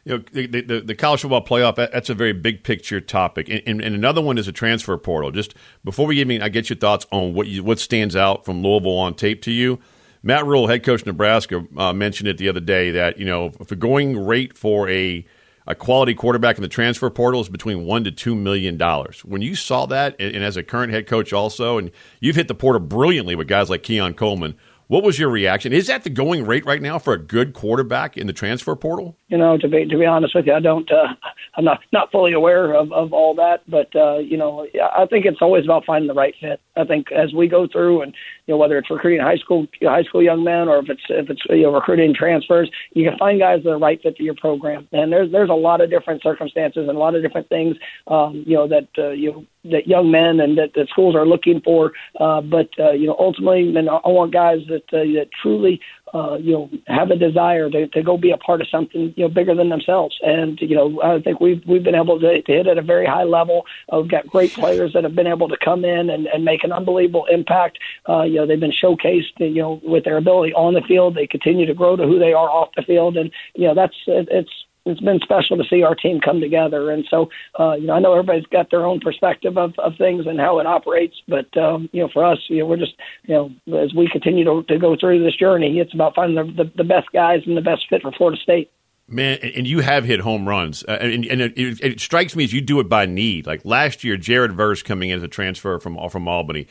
[0.05, 3.49] you know, the, the, the, college football playoff, that's a very big picture topic.
[3.49, 5.31] And, and, and, another one is a transfer portal.
[5.31, 8.63] Just before we even I get your thoughts on what you, what stands out from
[8.63, 9.79] Louisville on tape to you.
[10.23, 13.69] Matt Rhule, head coach Nebraska, uh, mentioned it the other day that, you know, if
[13.69, 15.25] the going rate for a,
[15.67, 19.25] a quality quarterback in the transfer portal is between one to two million dollars.
[19.25, 22.49] When you saw that, and, and as a current head coach also, and you've hit
[22.49, 24.57] the portal brilliantly with guys like Keon Coleman,
[24.90, 25.72] what was your reaction?
[25.72, 29.16] Is that the going rate right now for a good quarterback in the transfer portal?
[29.29, 30.90] You know, to be to be honest with you, I don't.
[30.90, 31.14] Uh,
[31.55, 35.26] I'm not not fully aware of of all that, but uh, you know, I think
[35.26, 36.61] it's always about finding the right fit.
[36.76, 38.12] I think as we go through, and
[38.51, 41.43] know, whether it's recruiting high school high school young men or if it's if it's
[41.49, 44.89] you know recruiting transfers, you can find guys that are right fit to your program.
[44.93, 48.45] And there's there's a lot of different circumstances and a lot of different things, um,
[48.47, 51.93] you know, that uh, you that young men and that, that schools are looking for.
[52.19, 55.81] Uh, but uh, you know, ultimately, and I want guys that uh, that truly
[56.14, 59.25] uh, you know have a desire to, to go be a part of something you
[59.25, 60.18] know bigger than themselves.
[60.23, 63.07] And you know, I think we've we've been able to, to hit at a very
[63.07, 63.66] high level.
[63.92, 66.64] Uh, we've got great players that have been able to come in and, and make
[66.64, 67.79] an unbelievable impact.
[68.09, 69.38] Uh, you know, they've been showcased.
[69.38, 72.33] You know, with their ability on the field, they continue to grow to who they
[72.33, 74.51] are off the field, and you know that's it's
[74.90, 76.90] it's been special to see our team come together.
[76.90, 80.26] And so, uh, you know, I know everybody's got their own perspective of, of things
[80.26, 83.35] and how it operates, but um, you know, for us, you know, we're just, you
[83.35, 86.72] know, as we continue to, to go through this journey, it's about finding the, the,
[86.76, 88.70] the best guys and the best fit for Florida State.
[89.12, 92.44] Man, and you have hit home runs, uh, and, and it, it, it, strikes me
[92.44, 93.44] as you do it by need.
[93.44, 96.68] Like last year, Jared Verse coming in as a transfer from from Albany,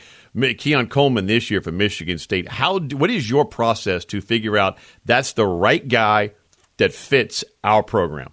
[0.56, 2.48] Keon Coleman this year from Michigan State.
[2.48, 2.78] How?
[2.78, 6.32] What is your process to figure out that's the right guy
[6.80, 8.32] that fits our program?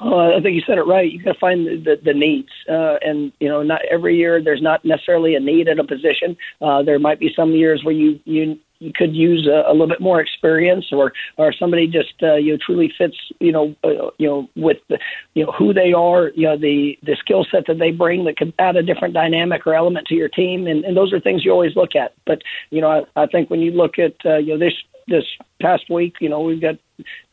[0.00, 1.10] Uh, I think you said it right.
[1.10, 4.40] You got to find the, the, the needs, uh, and you know, not every year
[4.42, 6.36] there's not necessarily a need at a position.
[6.62, 9.88] Uh, there might be some years where you you you could use a, a little
[9.88, 14.10] bit more experience, or or somebody just uh, you know truly fits you know uh,
[14.18, 15.00] you know with the,
[15.34, 18.36] you know who they are, you know the the skill set that they bring that
[18.36, 21.44] could add a different dynamic or element to your team, and, and those are things
[21.44, 22.14] you always look at.
[22.24, 24.74] But you know, I, I think when you look at uh, you know this
[25.08, 25.24] this
[25.60, 26.78] past week, you know, we've got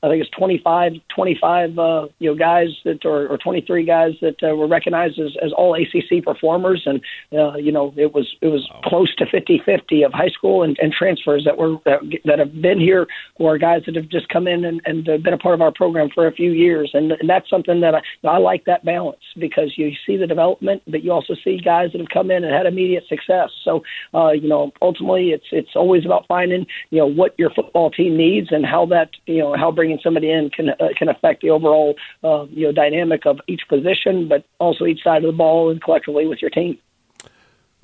[0.03, 4.35] I think it's 25, 25 uh, you know guys that or, or 23 guys that
[4.43, 7.01] uh, were recognized as, as all ACC performers, and
[7.33, 10.93] uh, you know it was it was close to 50-50 of high school and, and
[10.93, 14.63] transfers that were that, that have been here or guys that have just come in
[14.63, 17.27] and, and uh, been a part of our program for a few years, and, and
[17.27, 21.11] that's something that I, I like that balance because you see the development, but you
[21.11, 23.49] also see guys that have come in and had immediate success.
[23.63, 23.83] So
[24.13, 28.14] uh, you know ultimately it's it's always about finding you know what your football team
[28.17, 31.49] needs and how that you know how bringing somebody in can uh, can affect the
[31.49, 35.69] overall uh, you know dynamic of each position, but also each side of the ball
[35.69, 36.77] and collectively with your team.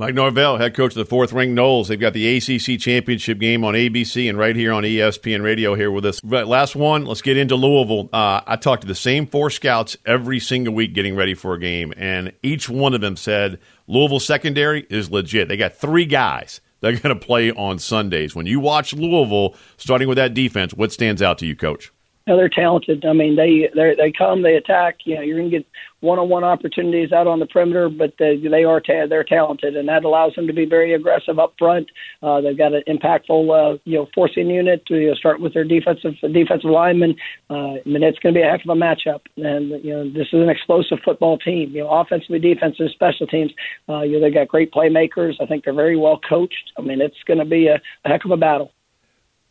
[0.02, 1.88] Mike Norvell, head coach of the fourth ring Noles.
[1.88, 5.92] They've got the ACC championship game on ABC and right here on ESPN Radio here
[5.92, 6.20] with us.
[6.22, 8.10] But last one, let's get into Louisville.
[8.12, 11.60] Uh, I talked to the same four scouts every single week getting ready for a
[11.60, 15.48] game, and each one of them said Louisville secondary is legit.
[15.48, 18.36] They got three guys they're going to play on Sundays.
[18.36, 21.92] When you watch Louisville, starting with that defense, what stands out to you, Coach?
[22.28, 23.04] No, they're talented.
[23.04, 25.00] I mean, they they come, they attack.
[25.06, 25.68] You know, you're going to get
[26.02, 30.04] one-on-one opportunities out on the perimeter, but they, they are ta- they're talented, and that
[30.04, 31.90] allows them to be very aggressive up front.
[32.22, 35.54] Uh, they've got an impactful, uh, you know, forcing unit to you know, start with
[35.54, 37.16] their defensive defensive linemen.
[37.50, 40.04] Uh, I mean, it's going to be a heck of a matchup, and you know,
[40.12, 41.72] this is an explosive football team.
[41.72, 43.52] You know, offensively, defensive, special teams.
[43.90, 45.36] Uh, you know, they got great playmakers.
[45.40, 46.72] I think they're very well coached.
[46.78, 48.72] I mean, it's going to be a, a heck of a battle.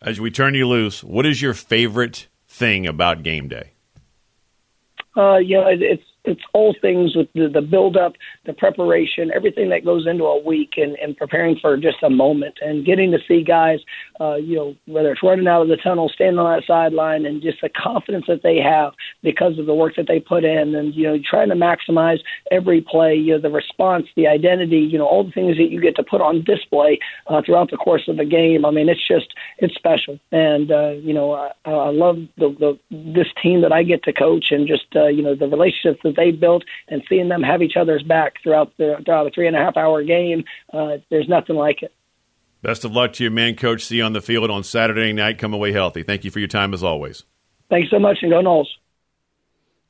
[0.02, 2.28] As we turn you loose, what is your favorite
[2.60, 3.72] thing about game day?
[5.16, 8.12] Uh, you know, it, it's it's all things with the, the build up,
[8.44, 12.58] the preparation, everything that goes into a week and, and preparing for just a moment
[12.60, 13.78] and getting to see guys,
[14.20, 17.40] uh, you know, whether it's running out of the tunnel, standing on that sideline and
[17.40, 20.94] just the confidence that they have because of the work that they put in and,
[20.94, 25.06] you know, trying to maximize every play, you know, the response, the identity, you know,
[25.06, 28.16] all the things that you get to put on display uh, throughout the course of
[28.16, 28.64] the game.
[28.64, 30.18] I mean, it's just, it's special.
[30.32, 34.12] And, uh, you know, I, I love the, the, this team that I get to
[34.12, 37.62] coach and just, uh, you know, the relationships that they built and seeing them have
[37.62, 41.28] each other's back throughout the throughout a three and a half hour game, uh, there's
[41.28, 41.92] nothing like it.
[42.62, 43.84] Best of luck to you, man, Coach.
[43.84, 45.38] See you on the field on Saturday night.
[45.38, 46.02] Come away healthy.
[46.02, 47.24] Thank you for your time as always.
[47.70, 48.66] Thanks so much, and go Noles.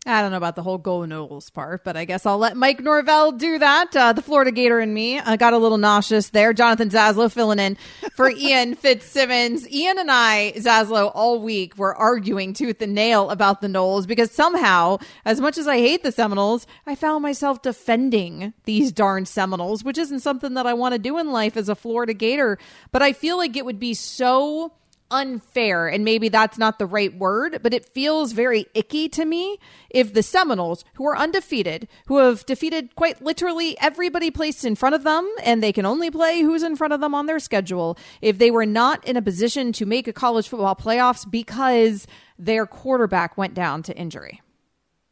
[0.06, 2.80] I don't know about the whole go Noles part, but I guess I'll let Mike
[2.80, 3.94] Norvell do that.
[3.94, 6.54] Uh, the Florida Gator and me uh, got a little nauseous there.
[6.54, 7.76] Jonathan Zaslow filling in
[8.16, 9.70] for Ian Fitzsimmons.
[9.70, 14.30] Ian and I, Zaslow, all week were arguing tooth and nail about the Noles because
[14.30, 19.84] somehow, as much as I hate the Seminoles, I found myself defending these darn Seminoles,
[19.84, 22.56] which isn't something that I want to do in life as a Florida Gator.
[22.90, 24.72] But I feel like it would be so
[25.10, 29.58] unfair, and maybe that's not the right word, but it feels very icky to me
[29.90, 34.94] if the Seminoles, who are undefeated, who have defeated quite literally everybody placed in front
[34.94, 37.98] of them, and they can only play who's in front of them on their schedule,
[38.20, 42.06] if they were not in a position to make a college football playoffs because
[42.38, 44.40] their quarterback went down to injury.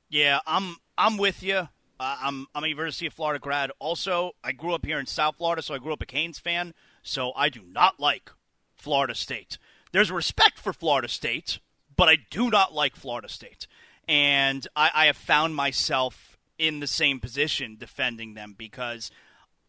[0.09, 1.69] Yeah, I'm I'm with you.
[2.01, 3.71] Uh, I'm I'm a University of Florida grad.
[3.79, 6.73] Also, I grew up here in South Florida, so I grew up a Canes fan.
[7.03, 8.31] So I do not like
[8.77, 9.59] Florida State
[9.93, 11.59] there's respect for Florida State,
[11.97, 13.67] but I do not like Florida State.
[14.09, 19.11] And I, I have found myself in the same position defending them because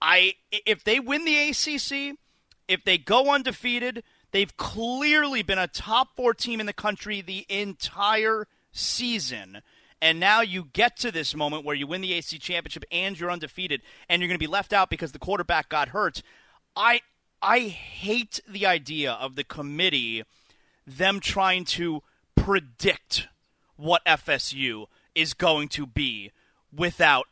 [0.02, 2.18] I if they win the ACC,
[2.68, 7.46] if they go undefeated, they've clearly been a top 4 team in the country the
[7.50, 9.62] entire season.
[10.02, 13.32] And now you get to this moment where you win the ACC championship and you're
[13.32, 16.22] undefeated and you're going to be left out because the quarterback got hurt.
[16.76, 17.02] I
[17.42, 20.24] I hate the idea of the committee
[20.86, 22.02] them trying to
[22.36, 23.28] predict
[23.76, 26.32] what FSU is going to be
[26.76, 27.28] without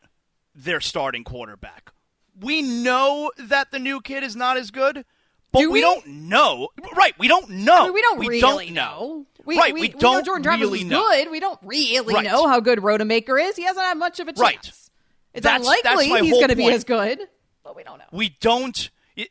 [0.55, 1.91] their starting quarterback.
[2.39, 5.03] We know that the new kid is not as good,
[5.51, 5.73] but Do we?
[5.79, 5.81] we?
[5.81, 6.69] don't know.
[6.95, 7.75] Right, we don't know.
[7.75, 9.25] I mean, we don't we really don't know.
[9.45, 11.25] We, right, we, we, don't know Jordan Travis really is know.
[11.31, 12.25] We don't really Right.
[12.25, 13.55] know how good Rodemaker is.
[13.55, 14.39] He hasn't had much of a chance.
[14.41, 14.65] Right.
[15.33, 17.19] It's That's- unlikely that's he's going to be as good,
[17.63, 18.05] but we don't know.
[18.11, 18.89] we don't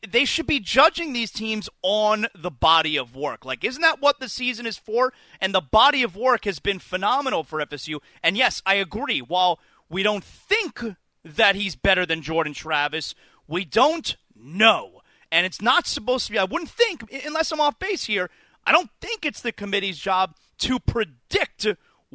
[0.09, 3.45] they should be judging these teams on the body of work.
[3.45, 5.13] Like, isn't that what the season is for?
[5.41, 8.01] And the body of work has been phenomenal for FSU.
[8.23, 9.21] And yes, I agree.
[9.21, 10.83] While we don't think
[11.25, 13.15] that he's better than Jordan Travis,
[13.47, 15.03] we don't know.
[15.31, 18.31] And it's not supposed to be, I wouldn't think, unless I'm off base here,
[18.65, 21.67] I don't think it's the committee's job to predict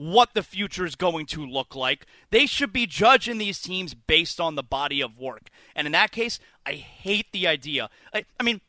[0.02, 2.08] what the future is going to look like.
[2.32, 5.50] They should be judging these teams based on the body of work.
[5.76, 7.88] And in that case, I hate the idea.
[8.12, 8.62] I, I mean,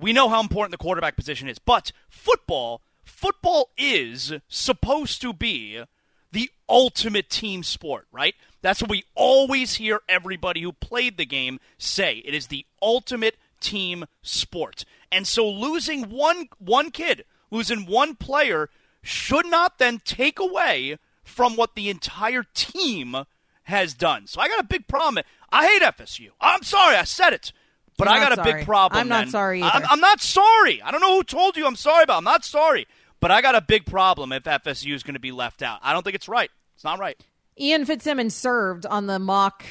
[0.00, 5.84] we know how important the quarterback position is, but football, football is supposed to be
[6.32, 8.34] the ultimate team sport, right?
[8.60, 12.16] That's what we always hear everybody who played the game say.
[12.24, 14.84] It is the ultimate team sport.
[15.12, 18.70] And so losing one one kid, losing one player
[19.02, 23.16] should not then take away from what the entire team
[23.64, 24.26] has done.
[24.26, 25.24] So I got a big problem.
[25.50, 26.28] I hate FSU.
[26.40, 27.52] I'm sorry, I said it.
[27.96, 28.52] But You're I got a sorry.
[28.54, 29.00] big problem.
[29.00, 29.30] I'm not then.
[29.30, 29.86] sorry I'm, either.
[29.90, 30.80] I'm not sorry.
[30.82, 32.18] I don't know who told you I'm sorry about.
[32.18, 32.86] I'm not sorry.
[33.20, 35.80] But I got a big problem if FSU is going to be left out.
[35.82, 36.50] I don't think it's right.
[36.74, 37.18] It's not right.
[37.58, 39.64] Ian Fitzsimmons served on the mock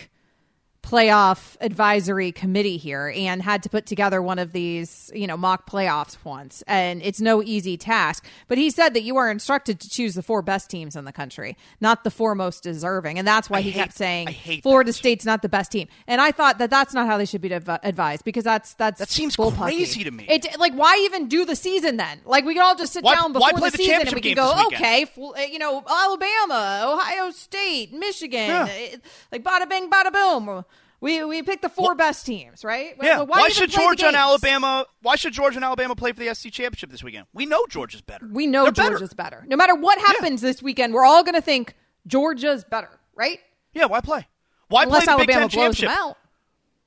[0.90, 5.70] playoff advisory committee here and had to put together one of these, you know, mock
[5.70, 6.64] playoffs once.
[6.66, 8.26] And it's no easy task.
[8.48, 11.12] But he said that you are instructed to choose the four best teams in the
[11.12, 13.20] country, not the four most deserving.
[13.20, 14.94] And that's why I he hate- kept saying Florida that.
[14.94, 15.88] State's not the best team.
[16.08, 19.10] And I thought that that's not how they should be advised because that's that's That
[19.10, 19.58] seems bullpucky.
[19.62, 20.26] crazy to me.
[20.28, 22.22] It like why even do the season then?
[22.26, 24.34] Like we could all just sit Why- down before the, the season and we can
[24.34, 28.64] go, okay, uh, you know, Alabama, Ohio State, Michigan, Yeah.
[28.64, 28.98] uh,
[29.32, 30.66] like bada bing, bada boom.
[31.02, 32.96] We we picked the four best teams, right?
[33.02, 33.18] Yeah.
[33.18, 34.16] Well, Why, even should Georgia and?
[34.16, 34.86] Alabama?
[35.02, 37.28] Why should Georgia and Alabama play for the SEC championship this weekend?
[37.34, 38.28] We know Georgia's better.
[38.30, 38.90] We know They're better.
[38.92, 39.46] Georgia's better.
[39.48, 41.76] No matter what happens this weekend, we're all going to think
[42.06, 43.40] Georgia's better, right?
[43.74, 43.86] Yeah.
[43.86, 44.28] Why play?
[44.68, 46.06] Why Unless play the Big Alabama Ten blows them championship?
[46.06, 46.18] out.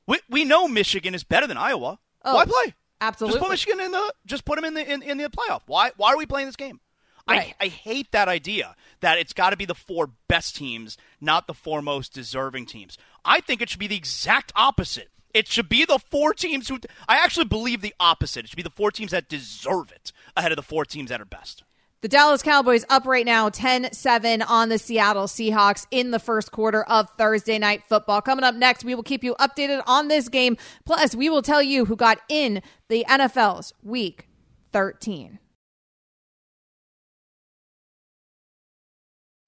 [0.07, 1.99] We we know Michigan is better than Iowa.
[2.25, 2.75] Oh, why play?
[3.01, 3.39] absolutely.
[3.39, 4.15] Just put Michigan in the.
[4.27, 5.63] Just put them in the in, in the playoff.
[5.67, 6.81] Why why are we playing this game?
[7.29, 7.55] Right.
[7.61, 11.47] I I hate that idea that it's got to be the four best teams, not
[11.47, 12.99] the four most deserving teams.
[13.25, 15.09] I think it should be the exact opposite.
[15.35, 16.79] It should be the four teams who.
[17.09, 18.45] I actually believe the opposite.
[18.45, 21.21] It should be the four teams that deserve it ahead of the four teams that
[21.21, 21.65] are best.
[22.03, 26.83] The Dallas Cowboys up right now 10-7 on the Seattle Seahawks in the first quarter
[26.83, 28.21] of Thursday night football.
[28.21, 30.57] Coming up next, we will keep you updated on this game.
[30.85, 34.27] Plus, we will tell you who got in the NFL's week
[34.73, 35.39] 13.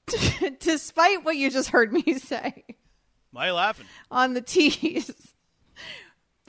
[0.60, 2.64] Despite what you just heard me say
[3.34, 3.86] Why are you laughing?
[4.10, 5.10] on the tease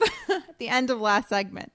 [0.28, 1.72] at the end of last segment.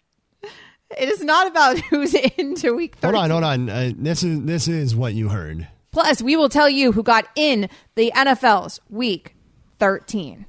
[0.97, 3.13] It is not about who's into week 13.
[3.13, 3.69] Hold on, hold on.
[3.69, 5.67] Uh, this is this is what you heard.
[5.91, 9.35] Plus, we will tell you who got in the NFL's Week
[9.79, 10.45] 13.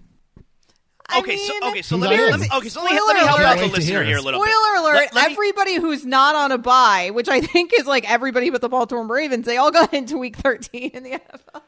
[1.08, 3.20] I Okay, so okay, so let me, let me okay, so let me, let me
[3.20, 3.46] help alert.
[3.46, 4.24] out the listener hear here a this.
[4.24, 4.48] little bit.
[4.50, 4.94] Spoiler alert!
[4.94, 8.50] Let- let me- everybody who's not on a bye, which I think is like everybody
[8.50, 11.62] but the Baltimore Ravens, they all got into Week 13 in the NFL.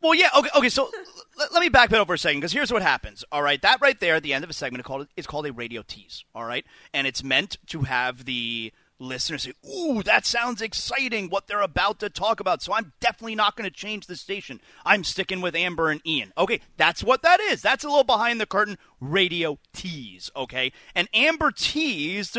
[0.00, 0.68] Well, yeah, okay, okay.
[0.68, 0.90] So
[1.36, 3.24] let, let me back that over a second because here's what happens.
[3.32, 5.46] All right, that right there at the end of a segment is called it's called
[5.46, 6.24] a radio tease.
[6.34, 11.30] All right, and it's meant to have the listener say, "Ooh, that sounds exciting!
[11.30, 14.60] What they're about to talk about." So I'm definitely not going to change the station.
[14.86, 16.32] I'm sticking with Amber and Ian.
[16.38, 17.60] Okay, that's what that is.
[17.60, 20.30] That's a little behind the curtain radio tease.
[20.36, 22.38] Okay, and Amber teased.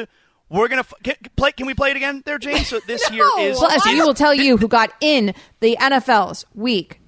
[0.52, 1.52] We're gonna f- can, play.
[1.52, 2.68] Can we play it again, there, James?
[2.68, 3.44] So this here No.
[3.44, 7.00] is Plus, we will tell you who got in the NFL's Week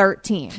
[0.00, 0.50] 13.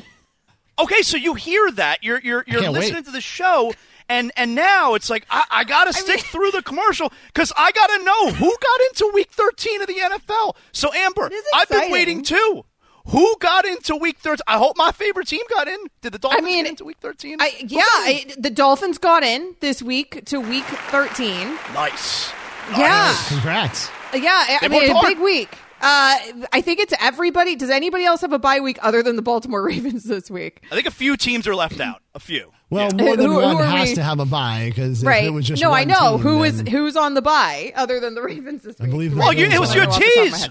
[0.77, 3.05] Okay, so you hear that you're you're you're listening wait.
[3.05, 3.73] to the show,
[4.07, 7.71] and and now it's like I, I got to stick through the commercial because I
[7.71, 10.55] got to know who got into Week 13 of the NFL.
[10.73, 12.65] So Amber, I've been waiting too.
[13.07, 14.43] Who got into Week 13?
[14.45, 15.79] I hope my favorite team got in.
[16.01, 17.37] Did the Dolphins mean, get into Week 13?
[17.41, 21.55] I, yeah, I, the Dolphins got in this week to Week 13.
[21.73, 22.31] nice.
[22.77, 23.17] Yeah.
[23.27, 23.89] Congrats.
[24.13, 25.07] Yeah, I, I mean, a hard.
[25.07, 25.57] big week.
[25.81, 26.17] Uh,
[26.53, 27.55] I think it's everybody.
[27.55, 30.63] Does anybody else have a bye week other than the Baltimore Ravens this week?
[30.71, 32.01] I think a few teams are left out.
[32.13, 32.51] A few.
[32.69, 33.03] Well, Yeah.
[33.03, 33.95] more than Who- who one are has we?
[33.95, 35.23] to have a bye because right.
[35.25, 37.73] it was just no, one I know team, who is then- who's on the bye
[37.75, 38.91] other than the Ravens this I week.
[38.91, 40.49] believe Well, you, it was your Off the top of my tease.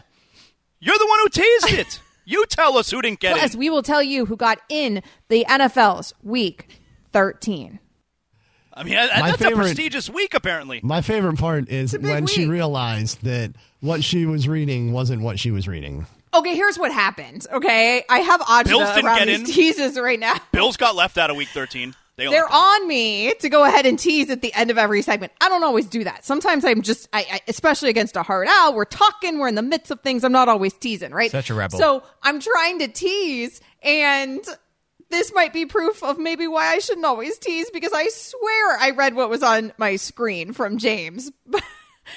[0.81, 2.01] You're the one who teased it.
[2.24, 3.61] you tell us who didn't get Plus, in.
[3.61, 6.68] we will tell you who got in the NFL's Week
[7.12, 7.78] 13.
[8.72, 10.80] I mean, that- My that's a favorite- prestigious week, apparently.
[10.82, 15.22] My favorite part is a big when she realized that what she was reading wasn't
[15.22, 16.06] what she was reading.
[16.32, 17.46] Okay, here's what happened.
[17.52, 19.44] Okay, I have Bills didn't around get these in.
[19.46, 20.34] teases right now.
[20.52, 21.94] Bills got left out of Week 13.
[22.16, 25.00] They They're left on me to go ahead and tease at the end of every
[25.02, 25.32] segment.
[25.40, 26.24] I don't always do that.
[26.24, 28.74] Sometimes I'm just, I, I especially against a hard out.
[28.74, 29.38] We're talking.
[29.38, 30.22] We're in the midst of things.
[30.22, 31.30] I'm not always teasing, right?
[31.30, 31.78] Such a rebel.
[31.78, 34.40] So I'm trying to tease, and
[35.11, 38.90] this might be proof of maybe why I shouldn't always tease because I swear I
[38.90, 41.30] read what was on my screen from James.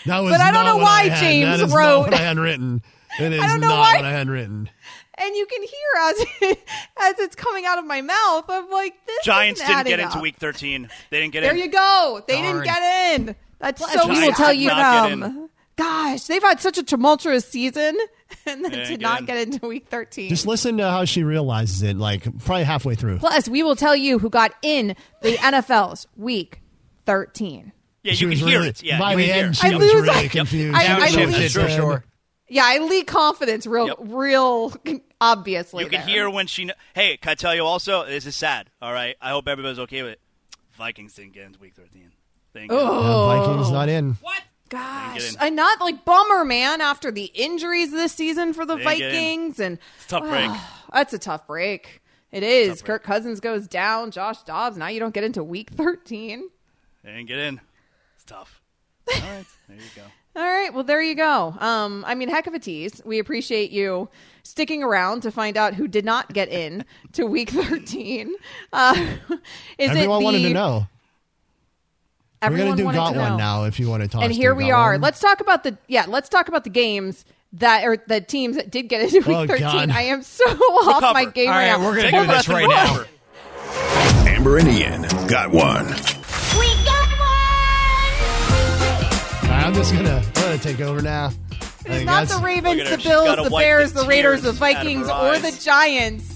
[0.08, 1.20] That was But I don't know why I.
[1.20, 2.82] James that is wrote- Not what I had written.
[3.20, 4.68] It is don't know not why- what I had written.
[5.16, 6.58] and you can hear as
[7.00, 8.46] as it's coming out of my mouth.
[8.50, 10.20] I'm like, this Giants isn't didn't get adding into.
[10.20, 10.90] Week 13.
[11.12, 11.58] They didn't get There in.
[11.58, 12.24] There you go.
[12.28, 12.46] They Darn.
[12.46, 13.36] didn't get in.
[13.60, 15.50] That's so we will tell did you not get them.
[15.76, 17.98] Gosh, they've had such a tumultuous season
[18.46, 20.30] and then Yeah, did get not get into week 13.
[20.30, 23.18] Just listen to how she realizes it, like probably halfway through.
[23.20, 26.62] Plus, we will tell you who got in the NFL's week
[27.06, 27.72] 13.
[28.04, 28.84] Yeah, She you was can hear it.
[28.84, 29.58] Yeah, by you the can hear end, it.
[29.58, 30.32] she I was lose- really Yep.
[30.32, 30.76] confused.
[30.78, 31.76] I- I She lose- was for dead.
[31.76, 32.06] sure.
[32.50, 33.98] Yeah, I leak confidence real, Yep.
[34.02, 34.74] real
[35.22, 35.86] obviously.
[35.86, 36.10] You can there.
[36.10, 36.66] hear when she.
[36.66, 38.06] kn- Hey, can I tell you also?
[38.06, 38.70] This is sad.
[38.82, 39.16] All right.
[39.22, 40.20] I hope everybody's okay with it.
[40.78, 42.12] Vikings didn't get into Week 13.
[42.54, 42.74] They didn't.
[42.74, 43.32] Oh.
[43.32, 44.14] Yeah, Vikings not in.
[44.22, 44.42] What?
[44.74, 45.38] Gosh, in.
[45.40, 46.82] I not like bummer, man.
[46.82, 49.12] After the injuries this season for the They didn't in.
[49.12, 50.52] Vikings, and It's a tough break.
[50.94, 52.02] that's a tough break.
[52.32, 52.82] It is.
[52.82, 54.10] Kirk Cousins goes down.
[54.10, 54.76] Josh Dobbs.
[54.76, 56.50] Now you don't get into Week 13.
[57.04, 57.62] They didn't get in.
[58.16, 58.62] It's tough.
[59.14, 60.02] All right, there you go.
[60.36, 60.74] All right.
[60.74, 61.56] Well, there you go.
[61.60, 63.02] Um, I mean, heck of a tease.
[63.06, 64.10] We appreciate you
[64.42, 68.34] sticking around to find out who did not get in to Week 13.
[68.72, 68.96] Uh,
[69.78, 70.88] is Everyone it the, wanted to know.
[72.52, 74.24] We're gonna do got to one now if you want to talk.
[74.24, 74.98] and here we are.
[74.98, 76.06] Let's talk about the yeah.
[76.08, 79.46] Let's talk about the games that or the teams that did get into Week Oh,
[79.48, 79.60] 13.
[79.64, 79.90] God.
[79.92, 81.86] I am so off my game All right right, now.
[81.86, 83.04] we're gonna Take a do this right now.
[84.28, 85.86] Amber and Ian got one.
[85.88, 87.10] We got
[89.44, 89.50] one!
[89.52, 91.32] I'm just gonna, I'm gonna take over now.
[91.86, 92.98] It's not the Ravens, Look at her.
[92.98, 95.52] the Bills, the Bears, the the Raiders, the tears out of her Vikings, or the
[95.64, 96.33] Giants.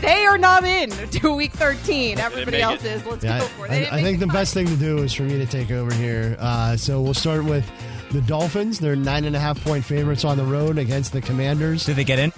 [0.00, 2.18] They are not in to Week 13.
[2.18, 2.92] Everybody else it.
[2.92, 3.06] is.
[3.06, 3.70] Let's Yeah, go for it.
[3.70, 5.70] I, I didn't think the make best thing to do is for me to take
[5.70, 6.36] over here.
[6.38, 7.68] Uh, so we'll start with
[8.12, 8.78] the Dolphins.
[8.78, 11.84] They're nine and a half point favorites on the road against the Commanders.
[11.84, 12.32] Did they get in?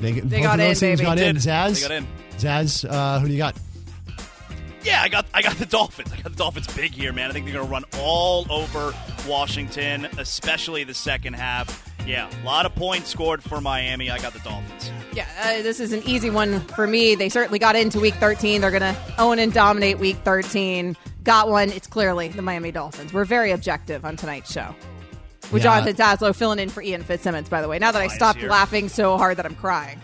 [0.00, 1.04] They, both got of those in, teams baby.
[1.04, 1.36] got in.
[1.36, 2.06] Zaz, They got in.
[2.38, 3.56] Zaz, uh, who do you got?
[4.82, 6.10] Yeah, I got I got the Dolphins.
[6.12, 7.28] I got the Dolphins big here, man.
[7.28, 8.94] I think they're going to run all over
[9.28, 11.86] Washington, especially the second half.
[12.06, 14.10] Yeah, a lot of points scored for Miami.
[14.10, 14.90] I got the Dolphins.
[15.12, 17.14] Yeah, uh, this is an easy one for me.
[17.16, 18.60] They certainly got into Week 13.
[18.60, 20.96] They're going to own and dominate Week 13.
[21.24, 21.70] Got one.
[21.70, 23.12] It's clearly the Miami Dolphins.
[23.12, 24.74] We're very objective on tonight's show.
[25.50, 25.80] With Yeah.
[25.82, 27.78] Jonathan Zaslow filling in for Ian Fitzsimmons, by the way.
[27.80, 28.48] Now that I stopped here.
[28.48, 30.00] laughing so hard that I'm crying.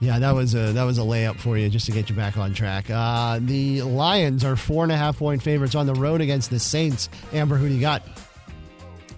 [0.00, 2.36] Yeah, that was a that was a layup for you just to get you back
[2.36, 2.86] on track.
[2.88, 6.60] Uh, the Lions are four and a half point favorites on the road against the
[6.60, 7.08] Saints.
[7.32, 8.02] Amber, who do you got?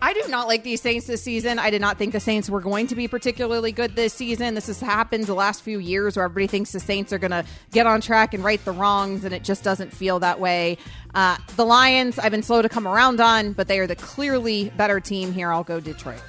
[0.03, 1.59] I do not like these Saints this season.
[1.59, 4.55] I did not think the Saints were going to be particularly good this season.
[4.55, 7.45] This has happened the last few years where everybody thinks the Saints are going to
[7.71, 10.79] get on track and right the wrongs, and it just doesn't feel that way.
[11.15, 14.71] Uh, the Lions, I've been slow to come around on, but they are the clearly
[14.77, 15.53] better team here.
[15.53, 16.23] I'll go Detroit.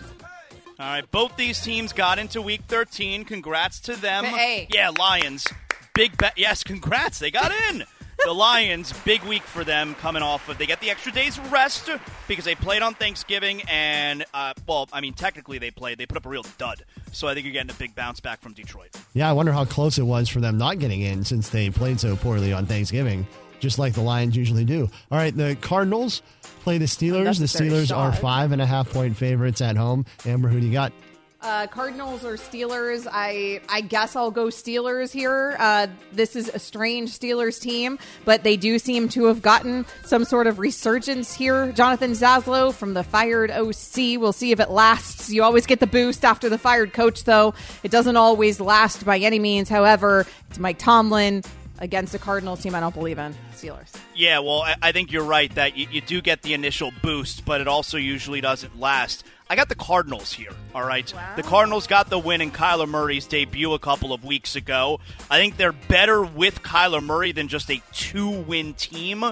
[0.80, 3.24] All right, both these teams got into Week 13.
[3.24, 4.26] Congrats to them.
[4.26, 4.68] Hey.
[4.72, 5.48] Yeah, Lions,
[5.94, 6.34] big bet.
[6.38, 7.20] Yes, congrats.
[7.20, 7.86] They got in.
[8.26, 10.58] The Lions, big week for them coming off of.
[10.58, 11.90] They get the extra day's rest
[12.28, 15.98] because they played on Thanksgiving, and uh, well, I mean, technically they played.
[15.98, 16.84] They put up a real dud.
[17.12, 18.96] So I think you're getting a big bounce back from Detroit.
[19.14, 22.00] Yeah, I wonder how close it was for them not getting in since they played
[22.00, 23.28] so poorly on Thanksgiving,
[23.60, 24.90] just like the Lions usually do.
[25.12, 26.22] All right, the Cardinals
[26.62, 27.12] play the Steelers.
[27.12, 30.06] The Unnecessary Steelers are five and a half point favorites at home.
[30.26, 30.94] Amber, who do you got?
[31.42, 33.08] Uh, Cardinals or Steelers?
[33.12, 35.56] I I guess I'll go Steelers here.
[35.58, 40.24] Uh, this is a strange Steelers team, but they do seem to have gotten some
[40.24, 41.72] sort of resurgence here.
[41.72, 44.20] Jonathan Zaslow from the fired OC.
[44.20, 45.32] We'll see if it lasts.
[45.32, 47.56] You always get the boost after the fired coach, though.
[47.82, 49.68] It doesn't always last by any means.
[49.68, 51.44] However, it's Mike Tomlin
[51.80, 53.36] against a Cardinals team I don't believe in.
[53.54, 53.92] Steelers.
[54.16, 57.44] Yeah, well, I, I think you're right that you, you do get the initial boost,
[57.46, 59.24] but it also usually doesn't last.
[59.52, 61.14] I got the Cardinals here, all right?
[61.36, 65.02] The Cardinals got the win in Kyler Murray's debut a couple of weeks ago.
[65.30, 69.26] I think they're better with Kyler Murray than just a two win team.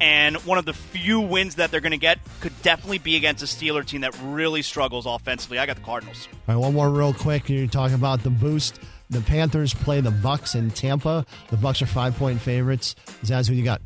[0.00, 3.44] And one of the few wins that they're going to get could definitely be against
[3.44, 5.60] a Steeler team that really struggles offensively.
[5.60, 6.26] I got the Cardinals.
[6.48, 7.48] All right, one more real quick.
[7.48, 8.80] You're talking about the boost.
[9.10, 11.24] The Panthers play the Bucs in Tampa.
[11.50, 12.96] The Bucs are five point favorites.
[13.22, 13.82] Zaz, who you got?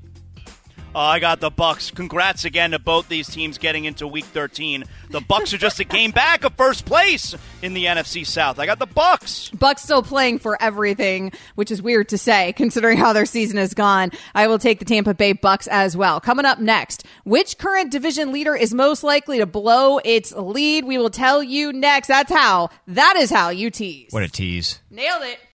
[0.95, 1.93] Uh, I got the Bucs.
[1.93, 4.85] Congrats again to both these teams getting into Week 13.
[5.11, 8.61] The Bucs are just a game back of first place in the NFC South.
[8.61, 9.51] I got the Bucs.
[9.51, 13.75] Bucs still playing for everything, which is weird to say considering how their season has
[13.75, 14.13] gone.
[14.37, 16.21] I will take the Tampa Bay Bucs as well.
[16.21, 20.85] Coming up next, which current division leader is most likely to blow its lead?
[20.85, 22.07] We will tell you next.
[22.07, 22.71] That's how.
[22.87, 24.13] That is how you tease.
[24.13, 24.79] What a tease.
[24.91, 25.41] Nailed it.